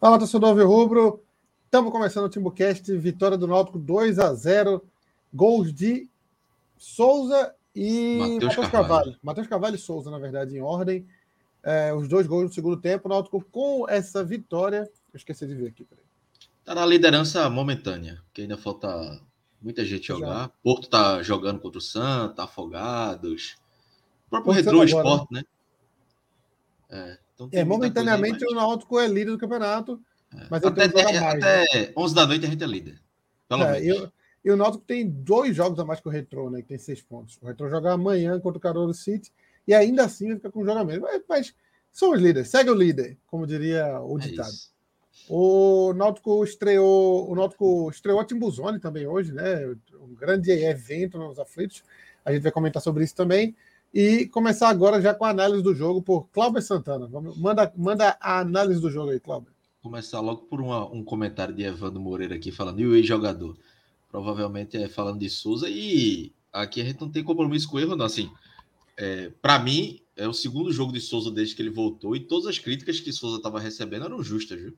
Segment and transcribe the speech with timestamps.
[0.00, 1.22] Fala, torcedor Rubro.
[1.66, 2.90] Estamos começando o Timbucast.
[2.96, 4.82] Vitória do Náutico 2 a 0
[5.30, 6.08] Gols de
[6.78, 8.70] Souza e Matheus Carvalho.
[8.70, 9.16] Carvalho.
[9.22, 11.06] Matheus Carvalho e Souza, na verdade, em ordem.
[11.62, 13.08] É, os dois gols no segundo tempo.
[13.08, 14.90] O Náutico com essa vitória.
[15.12, 15.86] Eu esqueci de ver aqui.
[16.60, 19.20] Está na liderança momentânea, que ainda falta
[19.60, 20.44] muita gente jogar.
[20.44, 20.50] Já.
[20.62, 23.58] Porto está jogando contra o Santa, Afogados.
[24.28, 25.42] O próprio Retro Esporte, né?
[26.88, 27.18] É.
[27.46, 30.00] Então, é, momentaneamente o Náutico é líder do campeonato.
[30.36, 30.46] É.
[30.50, 31.92] Mas até, até, mais, até né?
[31.96, 33.00] 11 da noite a gente é líder.
[33.48, 34.10] Pelo é, menos.
[34.44, 36.62] e o Náutico tem dois jogos a mais que o Retro, né?
[36.62, 37.38] Que tem seis pontos.
[37.42, 39.32] O Retro joga amanhã contra o Carolo City
[39.66, 41.00] e ainda assim fica com jogamento.
[41.00, 41.54] Mas, mas
[41.92, 44.52] são os líderes, segue o líder, como diria o é ditado.
[45.28, 49.66] o Náutico estreou, o Náutico estreou a Timbuzone também hoje, né?
[50.00, 51.82] Um grande evento nos aflitos.
[52.24, 53.56] A gente vai comentar sobre isso também
[53.92, 57.06] e começar agora já com a análise do jogo por Cláudio Santana.
[57.06, 59.52] Vamos, manda, manda a análise do jogo aí, Cláudio.
[59.82, 63.56] Começar logo por uma, um comentário de Evandro Moreira aqui falando, e o ex-jogador?
[64.10, 68.04] Provavelmente é falando de Souza, e aqui a gente não tem compromisso com erro, não.
[68.04, 68.30] Assim,
[68.96, 72.46] é, para mim, é o segundo jogo de Souza desde que ele voltou, e todas
[72.46, 74.76] as críticas que Souza estava recebendo eram justas, viu?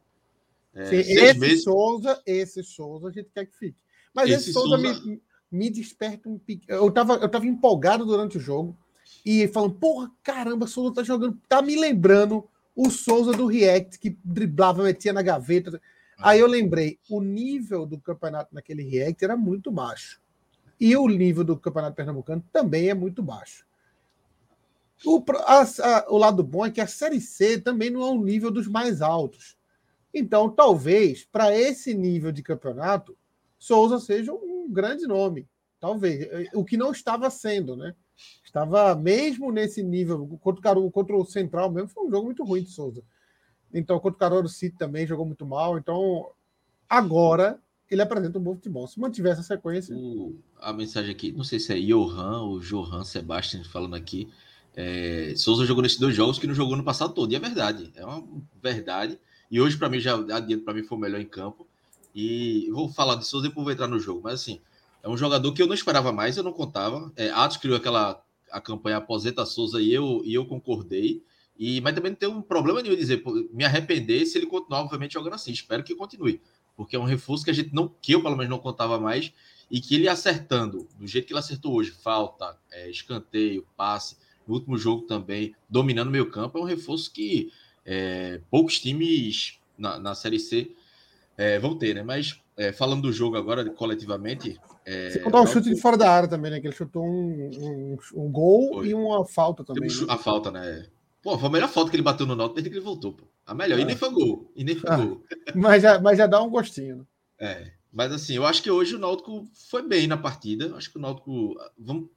[0.75, 1.65] É, Sim, esse meses...
[1.65, 3.79] Souza, esse Souza a gente quer que fique.
[4.15, 5.05] Mas esse, esse Souza, Souza...
[5.05, 5.21] Me,
[5.51, 6.65] me desperta um pique.
[6.67, 8.77] Eu estava eu tava empolgado durante o jogo
[9.25, 14.17] e falando, porra, caramba, Souza tá jogando, tá me lembrando o Souza do React, que
[14.25, 15.81] driblava, metia na gaveta.
[16.19, 20.21] Aí eu lembrei, o nível do campeonato naquele React era muito baixo.
[20.81, 23.67] E o nível do campeonato pernambucano também é muito baixo.
[25.05, 28.23] O, a, a, o lado bom é que a Série C também não é o
[28.23, 29.57] nível dos mais altos.
[30.15, 33.17] Então, talvez, para esse nível de campeonato,
[33.59, 35.49] Souza seja um grande nome.
[35.81, 36.29] Talvez.
[36.55, 37.95] O que não estava sendo, né?
[38.45, 42.45] Estava mesmo nesse nível, contra o, Caru, contra o Central mesmo, foi um jogo muito
[42.45, 43.03] ruim de Souza.
[43.73, 45.79] Então, contra o Caruaru City também jogou muito mal.
[45.79, 46.31] Então,
[46.89, 47.59] agora
[47.91, 48.87] ele apresenta um bom futebol.
[48.87, 49.95] Se mantiver essa sequência.
[49.97, 54.29] O, a mensagem aqui, não sei se é Johan ou Johan Sebastian falando aqui.
[54.75, 57.33] É, Souza jogou nesses dois jogos que não jogou no passado todo.
[57.33, 57.91] E é verdade.
[57.95, 58.27] É uma
[58.63, 59.19] verdade.
[59.51, 61.67] E hoje, para mim, já adianto, para mim foi o melhor em campo.
[62.15, 64.21] E vou falar de Souza depois vou entrar no jogo.
[64.25, 64.61] Mas assim,
[65.03, 67.13] é um jogador que eu não esperava mais, eu não contava.
[67.17, 71.23] É, Atos criou aquela a campanha Aposenta Souza e eu, e eu concordei.
[71.59, 75.15] E, mas também não tem um problema nenhum dizer, me arrepender se ele continuar, obviamente,
[75.15, 75.53] jogando assim.
[75.53, 76.41] Espero que continue.
[76.77, 79.33] Porque é um reforço que a gente não, que eu pelo menos não contava mais,
[79.71, 84.55] e que ele acertando, do jeito que ele acertou hoje, falta, é, escanteio, passe, no
[84.55, 87.51] último jogo também, dominando o meio campo, é um reforço que
[87.85, 90.75] é, poucos times na, na Série C
[91.37, 92.03] é, vão ter, né?
[92.03, 96.11] Mas é, falando do jogo agora, coletivamente, é, Você contar um chute de fora da
[96.11, 96.61] área também, né?
[96.61, 98.89] Que ele chutou um, um, um gol Foi.
[98.89, 99.89] e uma falta também.
[99.89, 100.07] Né?
[100.09, 100.87] A falta, né?
[101.23, 103.25] Pô, foi a melhor falta que ele bateu no Náutico desde que ele voltou, pô.
[103.47, 103.79] A melhor.
[103.79, 104.51] E nem foi gol.
[104.57, 105.23] E nem foi ah, gol.
[105.55, 106.99] Mas já, mas já dá um gostinho.
[106.99, 107.05] Né?
[107.39, 107.73] É.
[107.93, 110.75] Mas assim, eu acho que hoje o Náutico foi bem na partida.
[110.77, 111.55] Acho que o Náutico.
[111.79, 112.09] Vamos,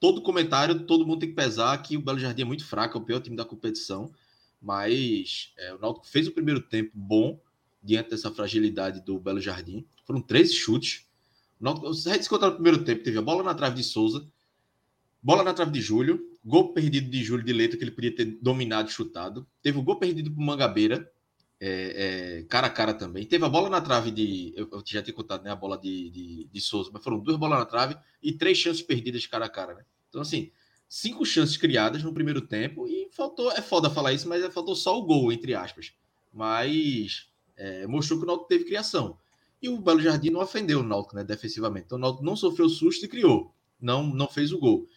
[0.00, 3.00] todo comentário, todo mundo tem que pesar que o Belo Jardim é muito fraco, é
[3.00, 4.10] o pior time da competição.
[4.60, 7.38] Mas é, o Náutico fez o primeiro tempo bom
[7.82, 9.86] diante dessa fragilidade do Belo Jardim.
[10.04, 11.06] Foram 13 chutes.
[11.60, 14.26] Náutico, se descontar no primeiro tempo, teve a bola na trave de Souza,
[15.22, 18.24] bola na trave de Júlio, gol perdido de Júlio de Leito, que ele podia ter
[18.40, 19.46] dominado e chutado.
[19.62, 21.10] Teve o gol perdido para Mangabeira,
[21.60, 23.26] é, é, cara a cara também.
[23.26, 24.54] Teve a bola na trave de.
[24.56, 25.50] Eu, eu já tinha contado, né?
[25.50, 28.82] A bola de, de, de, Souza, mas foram duas bolas na trave e três chances
[28.82, 29.84] perdidas cara a cara, né?
[30.08, 30.50] Então, assim,
[30.88, 33.52] cinco chances criadas no primeiro tempo e faltou.
[33.52, 35.92] É foda falar isso, mas faltou só o gol, entre aspas.
[36.32, 37.29] Mas
[37.60, 39.18] é, mostrou que o Náutico teve criação.
[39.62, 41.84] E o Belo Jardim não ofendeu o Náutico, né, defensivamente.
[41.84, 43.54] Então o Náutico não sofreu susto e criou.
[43.78, 44.88] Não, não fez o gol.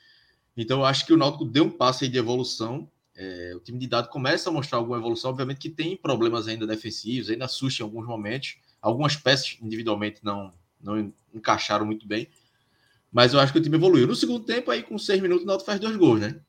[0.56, 2.90] Então eu acho que o Náutico deu um passo aí de evolução.
[3.16, 5.32] É, o time de dado começa a mostrar alguma evolução.
[5.32, 8.58] Obviamente que tem problemas ainda defensivos, ainda assusta em alguns momentos.
[8.82, 12.30] Algumas peças individualmente não, não encaixaram muito bem.
[13.12, 14.08] Mas eu acho que o time evoluiu.
[14.08, 16.40] No segundo tempo, aí com seis minutos, o Náutico faz dois gols, né?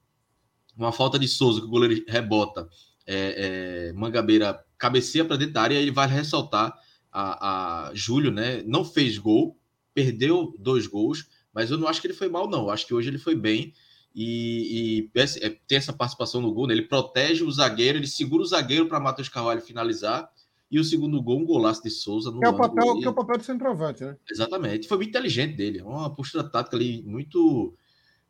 [0.76, 2.68] Uma falta de Souza, que o goleiro rebota.
[3.06, 6.78] É, é, Mangabeira cabeceia para dentro da área e ele vai ressaltar
[7.10, 8.62] a, a Júlio, né?
[8.66, 9.58] Não fez gol,
[9.94, 12.64] perdeu dois gols, mas eu não acho que ele foi mal, não.
[12.64, 13.72] Eu acho que hoje ele foi bem
[14.14, 16.74] e, e é, tem essa participação no gol, né?
[16.74, 20.28] Ele protege o zagueiro, ele segura o zagueiro para Matheus Carvalho finalizar.
[20.70, 22.30] E o segundo gol, um golaço de Souza.
[22.30, 24.16] No que, é o papel, que é o papel do centroavante, né?
[24.30, 24.88] Exatamente.
[24.88, 25.80] Foi muito inteligente dele.
[25.80, 27.74] Uma postura tática ali muito,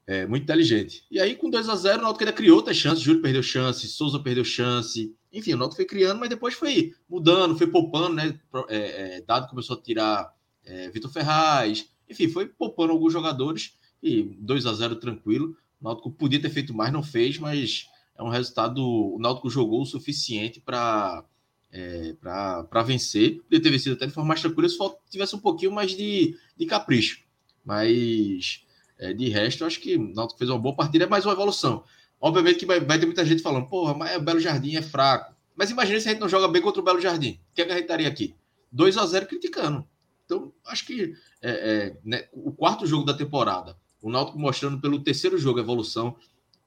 [0.07, 1.05] é, muito inteligente.
[1.11, 3.03] E aí, com 2 a 0 o Náutico ainda criou outras chances.
[3.03, 5.15] Júlio perdeu chance, Souza perdeu chance.
[5.35, 8.39] Enfim, o Náutico foi criando, mas depois foi mudando, foi poupando, né?
[8.69, 10.33] É, é, Dado começou a tirar
[10.65, 15.57] é, Vitor Ferraz, enfim, foi poupando alguns jogadores e 2 a 0 tranquilo.
[15.81, 18.81] O Náutico podia ter feito mais, não fez, mas é um resultado.
[18.81, 21.25] O Náutico jogou o suficiente para
[21.73, 23.43] é, para vencer.
[23.43, 24.79] Podia ter vencido até de forma mais tranquila se
[25.11, 27.25] tivesse um pouquinho mais de, de capricho.
[27.65, 28.65] Mas
[28.99, 31.85] é, de resto, acho que o Náutico fez uma boa partida, é mais uma evolução.
[32.25, 35.35] Obviamente que vai, vai ter muita gente falando, porra, mas o Belo Jardim é fraco.
[35.55, 37.33] Mas imagina se a gente não joga bem contra o Belo Jardim.
[37.33, 38.35] O que, é que a gente estaria aqui?
[38.73, 39.87] 2 a 0 criticando.
[40.25, 41.13] Então, acho que
[41.43, 45.63] é, é, né, o quarto jogo da temporada, o Náutico mostrando pelo terceiro jogo a
[45.63, 46.17] evolução,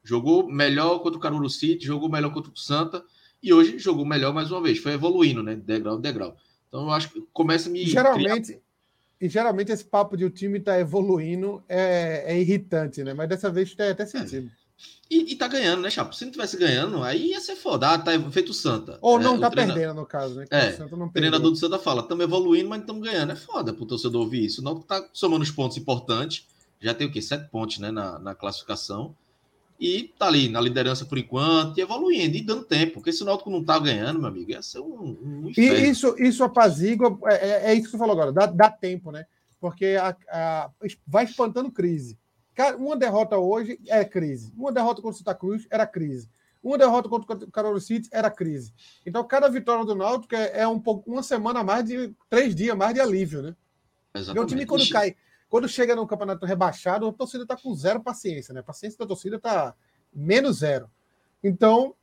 [0.04, 3.04] jogou melhor contra o Caruru City, jogou melhor contra o Santa,
[3.42, 4.78] e hoje jogou melhor mais uma vez.
[4.78, 5.56] Foi evoluindo, né?
[5.56, 6.36] Degrau degrau.
[6.68, 7.84] Então, eu acho que começa a me.
[7.84, 8.60] Geralmente, criar...
[9.20, 13.12] e geralmente esse papo de o time tá evoluindo é, é irritante, né?
[13.12, 14.46] Mas dessa vez tem até sentido.
[14.46, 14.67] É.
[15.10, 16.14] E, e tá ganhando, né, Chapo?
[16.14, 17.90] Se não tivesse ganhando, aí ia ser foda.
[17.90, 18.98] Ah, tá feito o Santa.
[19.00, 20.46] Ou não é, tá perdendo, no caso, né?
[20.46, 23.32] Que é, o treinador do Santa fala, estamos evoluindo, mas estamos ganhando.
[23.32, 24.62] É foda pro torcedor ouvir isso.
[24.62, 26.46] Não tá somando os pontos importantes.
[26.80, 27.22] Já tem o quê?
[27.22, 29.16] Sete pontos, né, na, na classificação.
[29.80, 32.94] E tá ali na liderança por enquanto, e evoluindo, e dando tempo.
[32.94, 36.16] Porque se o Náutico não tá ganhando, meu amigo, ia ser um, um E isso,
[36.18, 39.24] isso apazigua, é, é, é, isso que você falou agora, dá, dá tempo, né?
[39.60, 40.70] Porque a, a,
[41.06, 42.18] vai espantando crise.
[42.76, 44.52] Uma derrota hoje é crise.
[44.56, 46.28] Uma derrota contra o Santa Cruz era crise.
[46.62, 48.74] Uma derrota contra o Carol City era crise.
[49.06, 52.76] Então, cada vitória do Náutico é, é um pouco, uma semana mais de três dias
[52.76, 53.56] mais de alívio, né?
[54.14, 54.44] Exatamente.
[54.44, 55.16] O time, quando cai,
[55.48, 58.60] quando chega no campeonato rebaixado, a torcida está com zero paciência, né?
[58.60, 59.74] A paciência da torcida está
[60.12, 60.90] menos zero.
[61.42, 61.94] Então,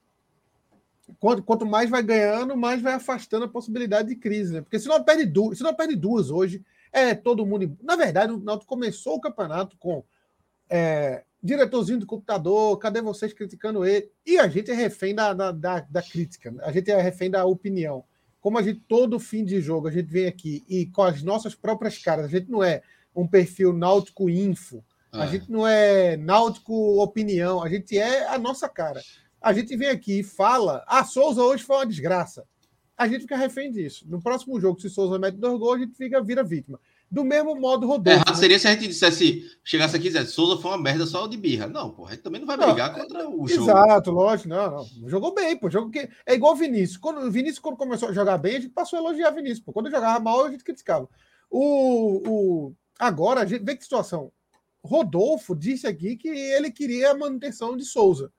[1.20, 4.62] quanto, quanto, mais vai ganhando, mais vai afastando a possibilidade de crise, né?
[4.62, 6.64] Porque se não perde duas, se não perde duas hoje,
[6.94, 7.78] é todo mundo.
[7.84, 10.04] Na verdade, o Náutico começou o campeonato com
[10.70, 14.10] é, diretorzinho do computador, cadê vocês criticando ele?
[14.26, 17.46] E a gente é refém da, da, da, da, crítica, a gente é refém da
[17.46, 18.04] opinião.
[18.42, 21.56] Como a gente, todo fim de jogo, a gente vem aqui e com as nossas
[21.56, 22.82] próprias caras, a gente não é
[23.16, 25.28] um perfil náutico info, a é.
[25.28, 29.02] gente não é náutico opinião, a gente é a nossa cara.
[29.42, 32.46] A gente vem aqui e fala, ah, Souza hoje foi uma desgraça.
[32.98, 34.06] A gente fica refém disso.
[34.08, 36.80] No próximo jogo, se Souza mete dois gols, a gente fica, vira vítima.
[37.10, 38.20] Do mesmo modo, Rodolfo.
[38.20, 38.40] Errado né?
[38.40, 41.38] seria se a gente dissesse, chegasse aqui e dissesse, Souza foi uma merda só de
[41.38, 41.68] birra.
[41.68, 43.64] Não, pô, a gente também não vai brigar não, contra o jogo.
[43.64, 44.50] Exato, lógico.
[44.50, 45.10] Não, não.
[45.10, 45.70] Jogou bem, pô.
[45.70, 46.10] Jogo que...
[46.26, 46.98] É igual o Vinícius.
[46.98, 49.62] Quando, o Vinícius, quando começou a jogar bem, a gente passou a elogiar o Vinícius.
[49.62, 49.72] Pô.
[49.72, 51.08] Quando jogava mal, a gente criticava.
[51.50, 52.74] O, o...
[53.00, 54.32] Agora, a gente vê que situação.
[54.84, 58.32] Rodolfo disse aqui que ele queria a manutenção de Souza.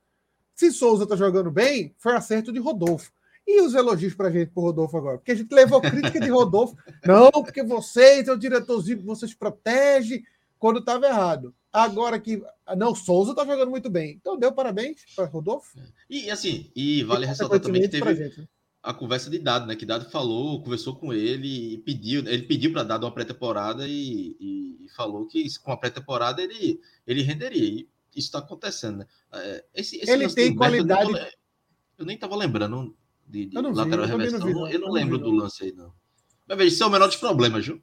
[0.54, 3.12] Se Souza tá jogando bem, foi acerto de Rodolfo.
[3.46, 5.18] E os elogios para a gente por Rodolfo agora?
[5.18, 6.76] Porque a gente levou crítica de Rodolfo.
[7.06, 10.24] Não, porque vocês, é o diretorzinho, vocês protegem
[10.58, 11.54] quando estava errado.
[11.72, 12.42] Agora que.
[12.76, 14.16] Não, Souza está jogando muito bem.
[14.20, 15.78] Então deu parabéns para Rodolfo.
[16.08, 18.48] E assim, e vale e, ressaltar também que teve gente, né?
[18.82, 19.76] a conversa de Dado, né?
[19.76, 22.26] Que Dado falou, conversou com ele e pediu.
[22.26, 26.80] Ele pediu para Dado uma pré-temporada e, e, e, falou que com a pré-temporada ele,
[27.06, 27.80] ele renderia.
[27.80, 29.06] E isso está acontecendo, né?
[29.32, 31.10] É, esse, esse ele tem qualidade.
[31.98, 34.12] Eu nem estava lembrando de, de lateral vi.
[34.12, 35.92] Eu, não, vi, eu não, não lembro vi, do lance aí, não.
[36.46, 37.82] Mas veja, isso é o menor dos problemas, viu?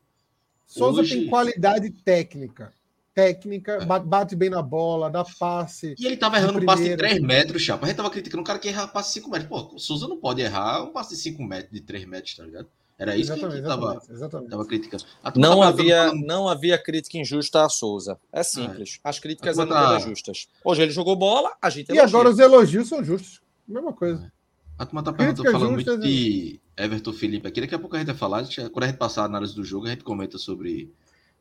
[0.66, 1.16] Souza Hoje...
[1.16, 2.74] tem qualidade técnica.
[3.14, 4.00] Técnica, é.
[4.00, 5.94] bate bem na bola, dá passe.
[6.00, 7.86] E ele tava errando um passe de 3 metros, chapa.
[7.86, 9.50] A gente tava criticando um cara que erra passe de 5 metros.
[9.50, 12.44] Pô, o Souza não pode errar um passe de 5 metros, de 3 metros, tá
[12.44, 12.68] ligado?
[12.98, 14.50] Era isso exatamente, que tava, exatamente.
[14.50, 15.04] tava criticando.
[15.36, 16.26] Não havia, falando...
[16.26, 18.20] não havia crítica injusta a Souza.
[18.32, 19.00] É simples.
[19.04, 19.10] É.
[19.10, 20.00] As críticas eram tá...
[20.00, 20.48] justas.
[20.64, 23.42] Hoje ele jogou bola, a gente E agora os elogios são justos.
[23.68, 24.26] Mesma coisa.
[24.26, 24.43] É.
[24.78, 27.62] A turma tá perguntando, falando muito de Everton Felipe aqui.
[27.62, 28.44] Daqui a pouco a gente vai falar.
[28.72, 30.92] Quando a gente passar a análise do jogo, a gente comenta sobre.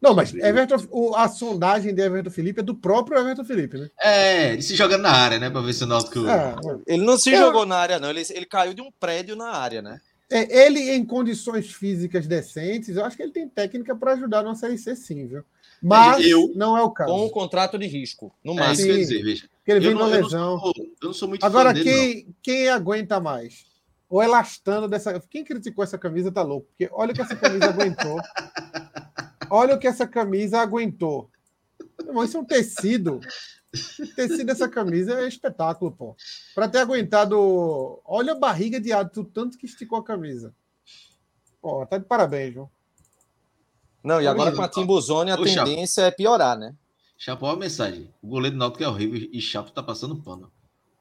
[0.01, 0.47] Não, mas sobre...
[0.47, 3.91] Everton, a sondagem de Everton Felipe é do próprio Everton Felipe, né?
[4.01, 5.49] É, ele se joga na área, né?
[5.49, 6.27] Pra ver se o Náutico.
[6.27, 7.39] É, ele não se é.
[7.39, 8.11] jogou na área, não.
[8.11, 10.01] Ele, ele caiu de um prédio na área, né?
[10.31, 14.55] É, ele, em condições físicas decentes, eu acho que ele tem técnica para ajudar na
[14.55, 15.45] Série C, sim, viu?
[15.83, 17.13] Mas eu, não é o caso.
[17.13, 18.71] Com o contrato de risco, no máximo.
[18.71, 19.49] É isso que eu dizer, veja.
[19.57, 20.41] Porque ele vem na lesão.
[20.41, 22.35] Eu não, sou, eu não sou muito Agora, quem, não.
[22.41, 23.67] quem aguenta mais?
[24.09, 25.19] O elastano dessa.
[25.29, 26.69] Quem criticou essa camisa tá louco.
[26.69, 28.17] Porque olha o que essa camisa aguentou.
[29.55, 31.31] Olha o que essa camisa aguentou.
[32.01, 33.21] Irmão, isso é um tecido.
[34.01, 36.17] O tecido dessa camisa é espetáculo, pô.
[36.55, 38.01] Para ter aguentado.
[38.07, 40.55] Olha a barriga de árbitro, tanto que esticou a camisa.
[41.61, 42.71] Pô, tá de parabéns, João.
[44.03, 46.15] Não, e agora com a Timbuzone a tendência Chapo.
[46.15, 46.75] é piorar, né?
[47.17, 48.13] Chapo, olha a mensagem.
[48.21, 50.51] O goleiro do Náutico é horrível e Chapo tá passando pano.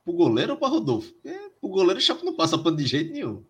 [0.04, 1.12] Pro goleiro ou para Rodolfo?
[1.24, 3.44] Porque o goleiro Chapo não passa pano de jeito nenhum.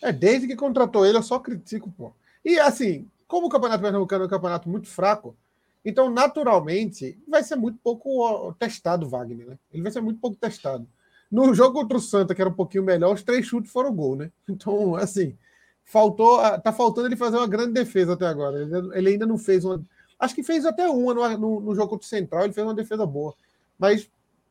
[0.00, 2.12] É, desde que contratou ele, eu só critico, pô.
[2.44, 5.36] E assim, como o Campeonato Pernambucano é um campeonato muito fraco,
[5.84, 9.58] então, naturalmente, vai ser muito pouco testado, Wagner, né?
[9.72, 10.86] Ele vai ser muito pouco testado.
[11.30, 14.14] No jogo contra o Santa, que era um pouquinho melhor, os três chutes foram gol,
[14.14, 14.30] né?
[14.48, 15.36] Então, assim,
[15.84, 18.60] faltou, tá faltando ele fazer uma grande defesa até agora.
[18.60, 19.82] Ele, ele ainda não fez uma.
[20.18, 22.74] Acho que fez até uma no, no, no, jogo contra o Central, ele fez uma
[22.74, 23.34] defesa boa.
[23.78, 24.08] Mas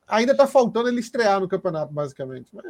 [0.08, 2.48] ainda tá faltando ele estrear no campeonato, basicamente.
[2.54, 2.66] Mas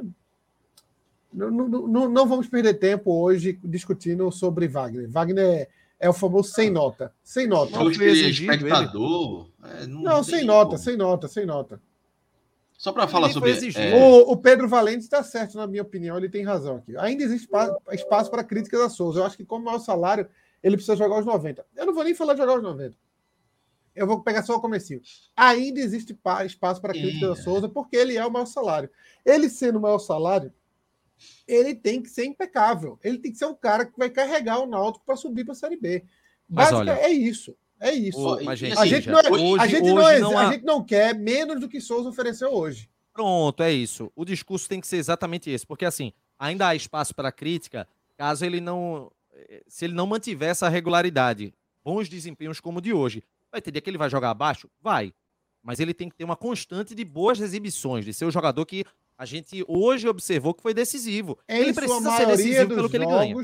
[1.34, 5.10] não, não, não, vamos perder tempo hoje discutindo sobre Wagner.
[5.10, 7.12] Wagner é, é o famoso sem nota.
[7.24, 7.72] Sem nota.
[7.72, 9.48] Não foi exigido espectador.
[9.64, 11.82] É, não, não sem nota, sem nota, sem nota.
[12.82, 13.52] Só para falar sobre.
[13.78, 13.96] É...
[13.96, 16.98] O, o, Pedro Valente está certo, na minha opinião, ele tem razão aqui.
[16.98, 17.48] Ainda existe
[17.92, 19.20] espaço para críticas a Souza.
[19.20, 20.28] Eu acho que, como é o salário,
[20.64, 21.64] ele precisa jogar os 90.
[21.76, 22.98] Eu não vou nem falar de jogar os 90.
[23.96, 25.00] Eu vou pegar só o comecinho.
[25.36, 28.90] Ainda existe espaço para críticas a Souza, porque ele é o maior salário.
[29.24, 30.52] Ele sendo o maior salário,
[31.48, 32.98] ele tem que ser impecável.
[33.04, 35.56] Ele tem que ser um cara que vai carregar o Náutico para subir para a
[35.56, 36.04] Série B.
[36.50, 37.56] Basicamente é isso.
[37.82, 38.36] É isso.
[38.48, 40.48] A, gente, a, gente não, é, hoje, a, gente não, é, não há...
[40.48, 42.90] a gente não quer menos do que Souza ofereceu hoje.
[43.12, 44.12] Pronto, é isso.
[44.16, 48.46] O discurso tem que ser exatamente esse, porque assim, ainda há espaço para crítica, caso
[48.46, 49.12] ele não
[49.68, 53.24] se ele não mantiver essa regularidade, bons desempenhos como o de hoje.
[53.52, 54.70] Vai ter dia que ele vai jogar abaixo?
[54.82, 55.14] Vai.
[55.62, 58.86] Mas ele tem que ter uma constante de boas exibições, de ser o jogador que
[59.18, 61.38] a gente hoje observou que foi decisivo.
[61.48, 63.36] Em ele precisa ser decisivo pelo que ele ganha.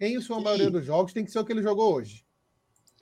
[0.00, 0.70] Em sua maioria e...
[0.70, 2.24] dos jogos, tem que ser o que ele jogou hoje.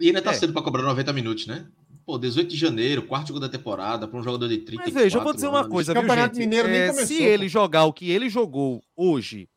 [0.01, 0.35] E ainda tá é.
[0.35, 1.67] cedo para cobrar 90 minutos, né?
[2.07, 5.19] Pô, 18 de janeiro, quarto jogo da temporada, para um jogador de 30 Mas veja,
[5.19, 6.39] eu vou dizer uma coisa, viu, gente?
[6.39, 9.49] Mineiro é, começou, se ele jogar o que ele jogou hoje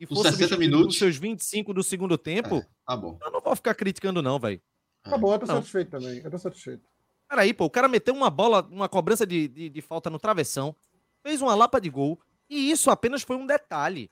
[0.00, 3.18] e for 60 minutos, os seus 25 do segundo tempo, é, tá bom.
[3.22, 4.60] eu não vou ficar criticando não, velho.
[5.02, 5.56] Tá bom, eu tô não.
[5.56, 6.20] satisfeito também.
[6.24, 6.88] Eu tô satisfeito.
[7.28, 10.74] Peraí, pô, o cara meteu uma bola, uma cobrança de, de, de falta no travessão,
[11.22, 14.10] fez uma lapa de gol, e isso apenas foi um detalhe.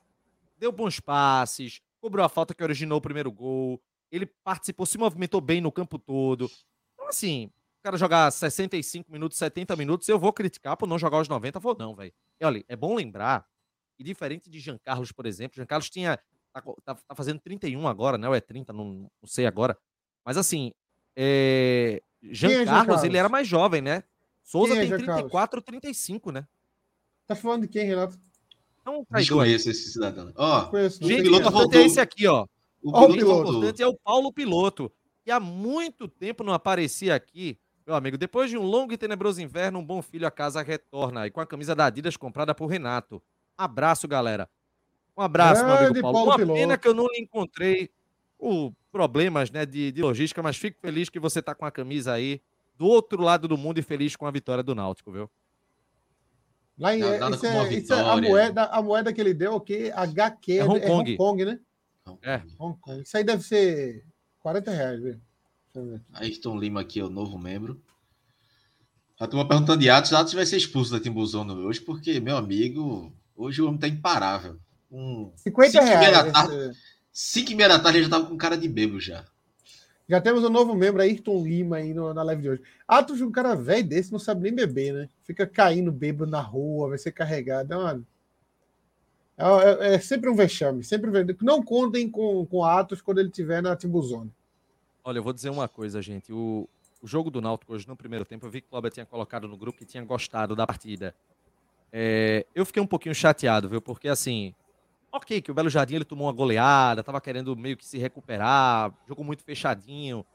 [0.59, 3.81] Deu bons passes, cobrou a falta que originou o primeiro gol.
[4.11, 6.49] Ele participou, se movimentou bem no campo todo.
[6.93, 11.19] Então, assim, o cara jogar 65 minutos, 70 minutos, eu vou criticar por não jogar
[11.19, 12.13] os 90, vou não, velho.
[12.41, 13.45] Olha, é bom lembrar,
[13.99, 16.19] e diferente de Jean Carlos, por exemplo, Jean Carlos tinha.
[16.53, 18.27] Tá, tá, tá fazendo 31 agora, né?
[18.27, 18.85] Ou é 30, não,
[19.21, 19.77] não sei agora.
[20.25, 20.71] Mas assim,
[21.15, 22.01] é...
[22.23, 24.03] Jean, é Carlos, Jean Carlos, ele era mais jovem, né?
[24.43, 26.47] Souza é tem 34, 35, né?
[27.25, 28.17] Tá falando de quem, Renato?
[28.87, 29.43] Um traidor.
[29.43, 30.31] Desconheço esse cidadão.
[30.35, 31.81] Ó, Conheço, o piloto voltou.
[31.81, 32.47] é esse aqui, ó.
[32.81, 33.49] O piloto, o piloto.
[33.49, 34.91] importante é o Paulo Piloto,
[35.23, 37.57] que há muito tempo não aparecia aqui.
[37.85, 41.25] Meu amigo, depois de um longo e tenebroso inverno, um bom filho a casa retorna.
[41.25, 43.21] E com a camisa da Adidas comprada por Renato.
[43.57, 44.49] Abraço, galera.
[45.17, 46.13] Um abraço, Grande meu amigo Paulo.
[46.13, 46.59] Paulo Uma piloto.
[46.59, 47.89] pena que eu não lhe encontrei
[48.37, 52.13] o problemas né, de, de logística, mas fico feliz que você tá com a camisa
[52.13, 52.41] aí
[52.77, 55.29] do outro lado do mundo e feliz com a vitória do Náutico, viu?
[56.77, 59.91] Lá em, isso é, isso é, a, moeda, a moeda que ele deu, o que?
[59.91, 61.59] HQ é Hong, é Hong Kong, né?
[62.21, 62.41] É.
[62.59, 63.01] Hong Kong.
[63.01, 64.05] Isso aí deve ser
[64.39, 65.19] 40 reais, viu?
[66.13, 67.81] Ayrton Lima aqui é o novo membro.
[69.19, 73.11] A turma perguntando de Atos, Atos vai ser expulso da Timbuzona hoje, porque, meu amigo,
[73.35, 74.59] hoje o homem tá imparável.
[74.91, 76.11] Um, 50 reais.
[76.11, 76.77] Da tarde,
[77.11, 79.25] 5 e meia da tarde já tava com cara de bebo já.
[80.07, 82.61] Já temos um novo membro, Ayrton Lima, aí no, na live de hoje.
[82.87, 85.09] Atos, um cara velho desse não sabe nem beber, né?
[85.23, 87.73] Fica caindo bêbado na rua, vai ser carregado.
[87.73, 88.01] É, uma...
[89.37, 90.83] é, é, é sempre um vexame.
[90.83, 91.35] Sempre um...
[91.41, 94.31] Não contem com, com Atos quando ele estiver na Timbuzone.
[95.03, 96.33] Olha, eu vou dizer uma coisa, gente.
[96.33, 96.67] O,
[97.01, 99.47] o jogo do Náutico hoje, no primeiro tempo, eu vi que o Cláudio tinha colocado
[99.47, 101.15] no grupo que tinha gostado da partida.
[101.93, 103.81] É, eu fiquei um pouquinho chateado, viu?
[103.81, 104.53] Porque, assim,
[105.11, 108.91] Ok, que o Belo Jardim ele tomou uma goleada, estava querendo meio que se recuperar,
[109.07, 110.25] jogou muito fechadinho.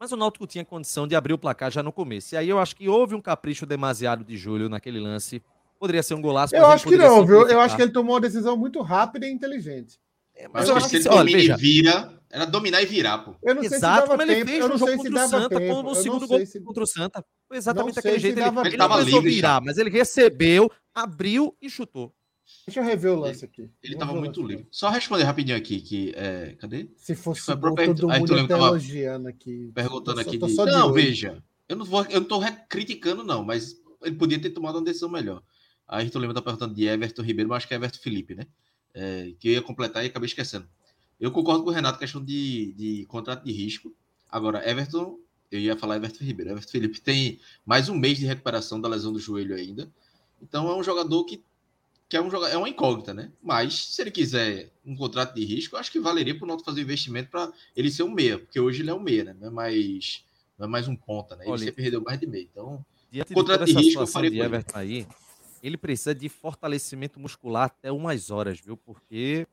[0.00, 2.34] Mas o Náutico tinha condição de abrir o placar já no começo.
[2.34, 5.42] E aí eu acho que houve um capricho demasiado de Júlio naquele lance.
[5.84, 6.56] Poderia ser um golaço.
[6.56, 7.46] Eu acho que não, viu?
[7.46, 10.00] Eu acho que ele tomou uma decisão muito rápida e inteligente.
[10.34, 13.36] É, mas, eu acho que se ele domina e vira, era dominar e virar, pô.
[13.42, 14.32] Eu não Exato, sei se dava como tempo.
[14.32, 15.82] ele fez no jogo contra o Santa, tempo.
[15.82, 16.60] no segundo gol se...
[16.62, 17.24] contra o Santa.
[17.46, 18.38] Foi exatamente aquele jeito.
[18.38, 22.14] Ele, ele, ele não precisou virar, mas ele recebeu, abriu e chutou.
[22.66, 23.70] Deixa eu rever o lance aqui.
[23.82, 24.66] Ele estava muito livre.
[24.70, 26.88] Só responder rapidinho aqui que é, cadê?
[26.96, 29.70] Se fosse foi bom, todo mundo Aí, elogiando aqui.
[29.74, 30.38] Perguntando aqui.
[30.38, 30.54] de...
[30.64, 31.44] Não, veja.
[31.68, 35.08] Eu não vou, eu não tô criticando não, mas ele podia ter tomado uma decisão
[35.08, 35.42] melhor.
[35.86, 38.46] Ayrton Lima tá perguntando de Everton Ribeiro, mas acho que é Everton Felipe, né?
[38.92, 40.68] É, que eu ia completar e acabei esquecendo.
[41.20, 43.94] Eu concordo com o Renato, questão de, de contrato de risco.
[44.30, 45.18] Agora, Everton,
[45.50, 46.50] eu ia falar Everton Ribeiro.
[46.52, 49.90] Everton Felipe tem mais um mês de recuperação da lesão do joelho ainda.
[50.42, 51.42] Então é um jogador que
[52.08, 53.32] que é, um jogador, é uma incógnita, né?
[53.42, 56.68] Mas se ele quiser um contrato de risco, eu acho que valeria para o Náutico
[56.68, 59.36] fazer investimento para ele ser um meia, porque hoje ele é um meia, né?
[59.40, 60.24] Não é mais,
[60.58, 61.44] não é mais um ponta, né?
[61.44, 62.48] Ele Olha, sempre perdeu mais de meio.
[62.52, 62.84] Então,
[63.32, 65.06] contrato de, de risco eu faria de Everton aí,
[65.66, 68.76] ele precisa de fortalecimento muscular até umas horas, viu?
[68.76, 69.46] Porque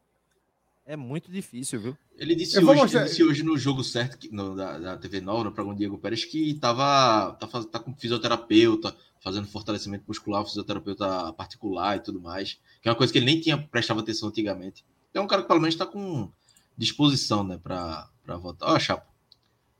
[0.85, 1.97] é muito difícil, viu?
[2.17, 2.99] Ele disse, hoje, mostrar...
[2.99, 5.97] ele disse hoje no jogo certo que, no, da, da TV Nova, no programa Diego
[5.97, 12.59] Pérez, que tava, tá, tá com fisioterapeuta, fazendo fortalecimento muscular, fisioterapeuta particular e tudo mais,
[12.81, 14.83] que é uma coisa que ele nem tinha prestava atenção antigamente.
[15.09, 16.29] Então, é um cara que pelo menos está com
[16.77, 18.65] disposição, né, para voltar.
[18.65, 19.09] Ó, oh, Chapo,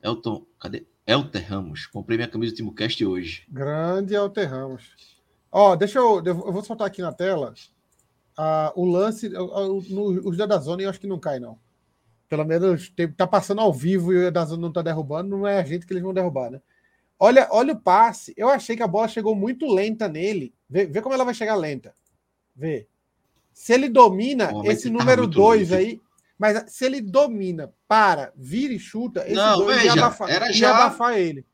[0.02, 0.86] Elton, cadê?
[1.06, 3.44] Elter Ramos, comprei minha camisa do TimoCast hoje.
[3.50, 4.84] Grande Elter Ramos.
[5.52, 7.54] Ó, deixa eu, eu vou soltar aqui na tela
[8.38, 11.60] Ah, o lance, no, os da Dazone eu acho que não cai, não.
[12.30, 15.60] Pelo menos tem, tá passando ao vivo e o Dazone não tá derrubando, não é
[15.60, 16.62] a gente que eles vão derrubar, né?
[17.20, 18.34] Olha, olha o passe.
[18.36, 20.56] Eu achei que a bola chegou muito lenta nele.
[20.68, 21.94] Vê, vê como ela vai chegar lenta.
[22.56, 22.88] Vê.
[23.54, 26.02] Se ele domina oh, esse número 2 aí,
[26.38, 30.54] mas se ele domina, para, vira e chuta, esse não, veja, ia abafar, era ia
[30.54, 30.72] já...
[30.72, 31.46] abafar ele.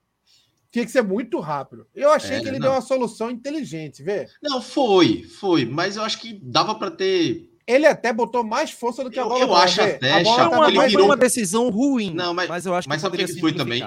[0.78, 1.88] Tinha que ser muito rápido.
[1.96, 2.68] Eu achei é, que ele não.
[2.68, 4.28] deu uma solução inteligente, vê?
[4.44, 7.50] Não, foi, foi, mas eu acho que dava para ter.
[7.66, 9.40] Ele até botou mais força do que a bola.
[9.40, 12.14] Eu, eu acho até, a bola chato, ele virou uma decisão ruim.
[12.14, 13.82] Não, mas, mas eu acho que mas sabe o que foi também?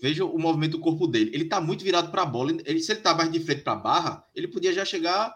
[0.00, 1.32] Veja o movimento do corpo dele.
[1.34, 2.52] Ele tá muito virado para a bola.
[2.64, 5.34] Ele, se ele tá mais de frente para a barra, ele podia já chegar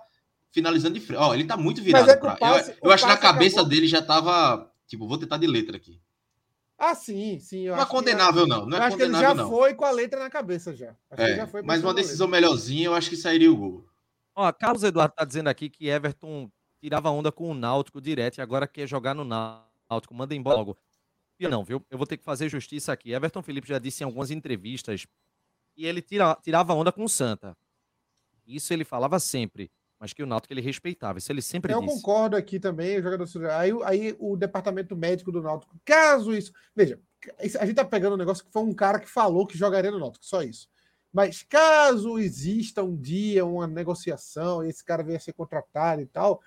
[0.53, 1.19] finalizando de frente.
[1.19, 2.39] Ó, ele tá muito virado é para.
[2.41, 3.69] Eu, eu acho que na cabeça acabou...
[3.69, 4.71] dele já tava.
[4.87, 6.01] Tipo, vou tentar de letra aqui.
[6.87, 7.67] Ah, sim, sim.
[7.67, 8.67] não é condenável, não.
[8.67, 9.49] Não é acho que ele já não.
[9.49, 10.95] foi com a letra na cabeça já.
[11.11, 13.89] É, já mas uma decisão melhorzinha, eu acho que sairia o gol.
[14.35, 16.51] Ó, Carlos Eduardo tá dizendo aqui que Everton
[16.81, 20.15] tirava onda com o Náutico direto e agora quer jogar no Náutico.
[20.15, 20.77] Manda embora logo.
[21.41, 21.85] Não, viu?
[21.91, 23.13] Eu vou ter que fazer justiça aqui.
[23.13, 25.07] Everton Felipe já disse em algumas entrevistas
[25.75, 27.57] que ele tira, tirava onda com o Santa.
[28.47, 29.71] Isso ele falava sempre
[30.05, 31.19] mas que o Náutico ele respeitava.
[31.19, 31.91] Isso ele sempre eu disse.
[31.91, 36.53] Eu concordo aqui também, o jogador aí, aí o departamento médico do Náutico, caso isso,
[36.77, 37.01] veja,
[37.39, 39.99] a gente tá pegando um negócio que foi um cara que falou que jogaria no
[39.99, 40.69] Náutico, só isso.
[41.11, 46.07] Mas caso exista um dia uma negociação e esse cara venha a ser contratado e
[46.07, 46.43] tal,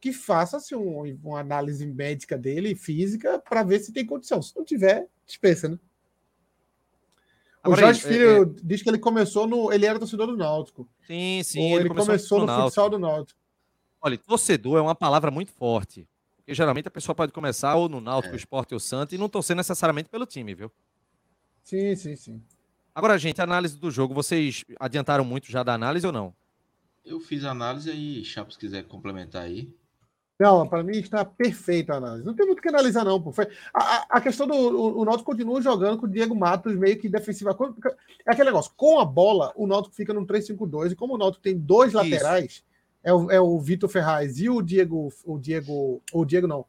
[0.00, 4.40] que faça-se um, uma análise médica dele, física, para ver se tem condição.
[4.40, 5.80] Se não tiver, dispensa, né?
[7.64, 8.60] O Jorge é, Filho é...
[8.62, 9.72] diz que ele começou no.
[9.72, 10.88] Ele era torcedor do Náutico.
[11.06, 11.72] Sim, sim.
[11.72, 13.38] Ele, ele começou, no, no futsal do Náutico.
[14.00, 16.08] Olha, torcedor é uma palavra muito forte.
[16.36, 18.36] Porque geralmente a pessoa pode começar ou no Náutico, é.
[18.36, 20.72] Esporte ou Santo e não torcer necessariamente pelo time, viu?
[21.62, 22.42] Sim, sim, sim.
[22.92, 24.12] Agora, gente, análise do jogo.
[24.12, 26.34] Vocês adiantaram muito já da análise ou não?
[27.04, 29.72] Eu fiz a análise aí, Chapo, se quiser complementar aí.
[30.42, 32.26] Não, para mim está perfeita a análise.
[32.26, 33.22] Não tem muito o que analisar, não.
[33.22, 33.30] Pô.
[33.30, 34.54] Foi, a, a questão do.
[34.54, 37.56] O, o Náutico continua jogando com o Diego Matos meio que defensiva.
[38.26, 38.72] É aquele negócio.
[38.76, 40.90] Com a bola, o Náutico fica no 3-5-2.
[40.90, 42.64] E como o Náutico tem dois laterais,
[43.04, 45.12] é o, é o Vitor Ferraz e o Diego.
[45.24, 46.02] O Diego.
[46.12, 46.66] O Diego não.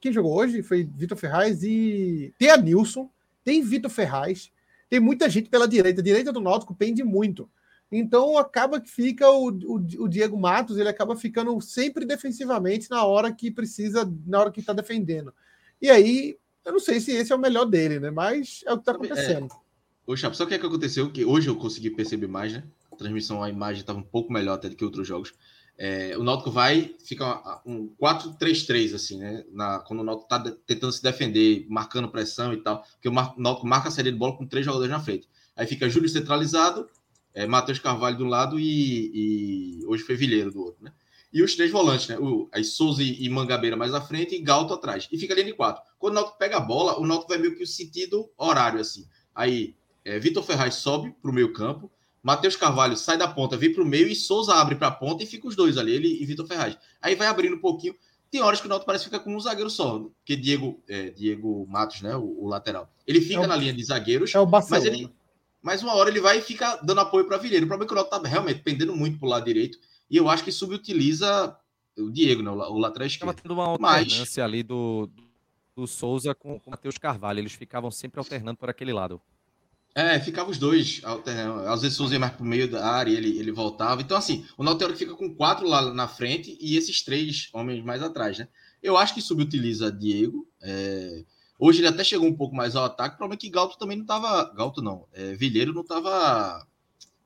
[0.00, 2.32] Quem jogou hoje foi Vitor Ferraz e.
[2.38, 3.10] Tem a Nilson,
[3.42, 4.52] tem Vitor Ferraz,
[4.88, 6.00] tem muita gente pela direita.
[6.00, 7.50] A direita do Náutico pende muito.
[7.90, 13.04] Então acaba que fica o, o, o, Diego Matos, ele acaba ficando sempre defensivamente na
[13.04, 15.32] hora que precisa, na hora que está defendendo.
[15.80, 18.10] E aí, eu não sei se esse é o melhor dele, né?
[18.10, 19.46] Mas é o que está acontecendo.
[19.46, 19.66] É.
[20.06, 21.10] Ô, Chapo, sabe o que, é que aconteceu?
[21.10, 22.64] Que hoje eu consegui perceber mais, né?
[22.92, 25.32] A transmissão, a imagem estava um pouco melhor até do que outros jogos.
[25.78, 29.44] É, o Náutico vai, fica um 4-3-3, assim, né?
[29.52, 33.66] Na, quando o Náutico está tentando se defender, marcando pressão e tal, porque o Náutico
[33.66, 35.28] marca a série de bola com três jogadores na frente.
[35.54, 36.88] Aí fica Júlio centralizado,
[37.36, 40.90] é, Matheus Carvalho de um lado e, e, hoje foi Vilheiro do outro, né?
[41.30, 42.16] E os três volantes, né?
[42.18, 45.06] O, aí Souza e Mangabeira mais à frente e Galto atrás.
[45.12, 45.82] E fica ali em quatro.
[45.98, 49.06] Quando o Náutico pega a bola, o Náutico vai meio que o sentido horário, assim.
[49.34, 53.70] Aí é, Vitor Ferraz sobe para o meio campo, Matheus Carvalho sai da ponta, vem
[53.70, 56.22] para o meio e Souza abre para a ponta e fica os dois ali, ele
[56.22, 56.78] e Vitor Ferraz.
[57.02, 57.94] Aí vai abrindo um pouquinho.
[58.30, 61.66] Tem horas que o Náutico parece ficar com um zagueiro só, porque Diego, é, Diego
[61.68, 64.38] Matos, né, o, o, lateral, ele fica é o, na linha de zagueiros, é
[64.70, 65.10] mas ele
[65.66, 67.64] mas uma hora ele vai ficar dando apoio para Vilheiro.
[67.64, 69.76] O problema é que o Náutico tá realmente pendendo muito para o lado direito
[70.08, 71.58] e eu acho que subutiliza
[71.98, 73.32] o Diego, né, o lateral esquerdo.
[73.32, 74.54] Estava tendo uma alternância Mas...
[74.54, 75.10] ali do,
[75.74, 77.40] do Souza com, o Matheus Carvalho.
[77.40, 79.20] Eles ficavam sempre alternando por aquele lado.
[79.92, 81.66] É, ficavam os dois alternando.
[81.66, 84.00] Às vezes Souza ia mais para o meio da área e ele, ele voltava.
[84.00, 88.04] Então, assim, o Náutico fica com quatro lá na frente e esses três homens mais
[88.04, 88.46] atrás, né?
[88.80, 90.46] Eu acho que subutiliza Diego.
[90.62, 91.24] É...
[91.58, 93.14] Hoje ele até chegou um pouco mais ao ataque.
[93.14, 94.52] O problema é que Galto também não estava.
[94.54, 95.06] Galto não.
[95.12, 96.66] É, Vilheiro não estava.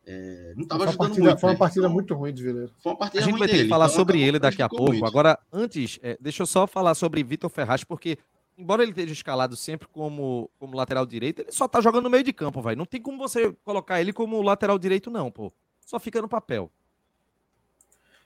[0.07, 1.41] É, não estava ajudando partida, muito.
[1.41, 1.59] Foi uma né?
[1.59, 2.73] partida então, muito ruim de Vilheiro.
[2.83, 4.69] Foi uma partida a gente vai ter dele, que falar então sobre ele daqui a
[4.69, 4.93] pouco.
[4.93, 5.05] Muito.
[5.05, 8.19] Agora, antes, é, deixa eu só falar sobre Vitor Ferraz, porque,
[8.57, 12.25] embora ele esteja escalado sempre como, como lateral direito, ele só tá jogando no meio
[12.25, 12.77] de campo, vai.
[12.77, 15.53] Não tem como você colocar ele como lateral direito, não, pô.
[15.85, 16.71] Só fica no papel.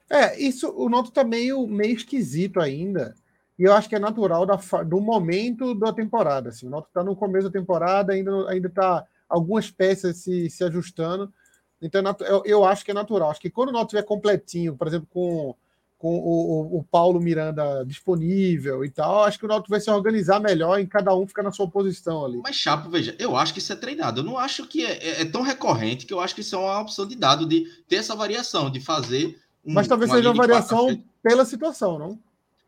[0.08, 3.14] É, isso, o Noto tá meio, meio esquisito ainda.
[3.58, 6.48] E eu acho que é natural da, do momento da temporada.
[6.48, 6.66] Assim.
[6.66, 11.32] O Náutico está no começo da temporada, ainda ainda está algumas peças se, se ajustando.
[11.80, 13.30] Então é eu, eu, acho que é natural.
[13.30, 15.54] Acho que quando o Náutico estiver completinho, por exemplo, com,
[15.98, 20.40] com o, o, Paulo Miranda disponível e tal, acho que o Náutico vai se organizar
[20.40, 22.40] melhor em cada um ficar na sua posição ali.
[22.42, 24.20] Mas, Chapo, veja, eu acho que isso é treinado.
[24.20, 26.58] Eu não acho que é, é, é tão recorrente que eu acho que isso é
[26.58, 29.38] uma opção de dado, de ter essa variação, de fazer.
[29.64, 32.18] Um, Mas talvez seja uma variação pela situação, não?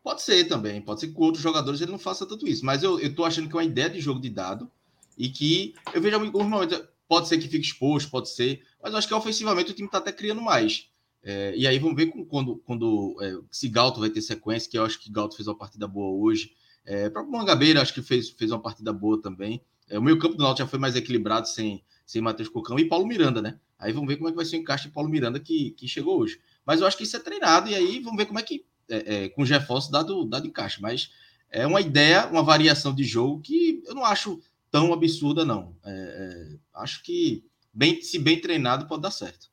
[0.06, 2.80] Pode ser também, pode ser que com outros jogadores ele não faça tanto isso, mas
[2.84, 4.70] eu, eu tô achando que é uma ideia de jogo de dado
[5.18, 8.98] e que eu vejo alguns momentos, pode ser que fique exposto, pode ser, mas eu
[8.98, 10.88] acho que ofensivamente o time tá até criando mais.
[11.24, 14.84] É, e aí vamos ver quando, quando é, se Galto vai ter sequência, que eu
[14.84, 16.52] acho que Galto fez uma partida boa hoje.
[16.84, 19.60] É, próprio Mangabeira acho que fez, fez uma partida boa também.
[19.88, 22.84] É, o meio campo do Náutico já foi mais equilibrado sem, sem Matheus Cocão e
[22.84, 23.58] Paulo Miranda, né?
[23.76, 25.88] Aí vamos ver como é que vai ser o encaixe de Paulo Miranda que, que
[25.88, 26.40] chegou hoje.
[26.64, 29.24] Mas eu acho que isso é treinado, e aí vamos ver como é que, é,
[29.24, 30.80] é, com o Jefferson dado, dado encaixe.
[30.80, 31.10] Mas
[31.50, 35.76] é uma ideia, uma variação de jogo que eu não acho tão absurda, não.
[35.84, 39.50] É, é acho que, bem, se bem treinado, pode dar certo.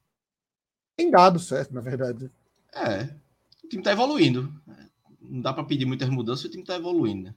[0.96, 2.30] Tem dado certo, na verdade.
[2.74, 3.04] É,
[3.64, 4.54] o time está evoluindo.
[5.22, 7.36] Não dá para pedir muitas mudanças, o time está evoluindo, né?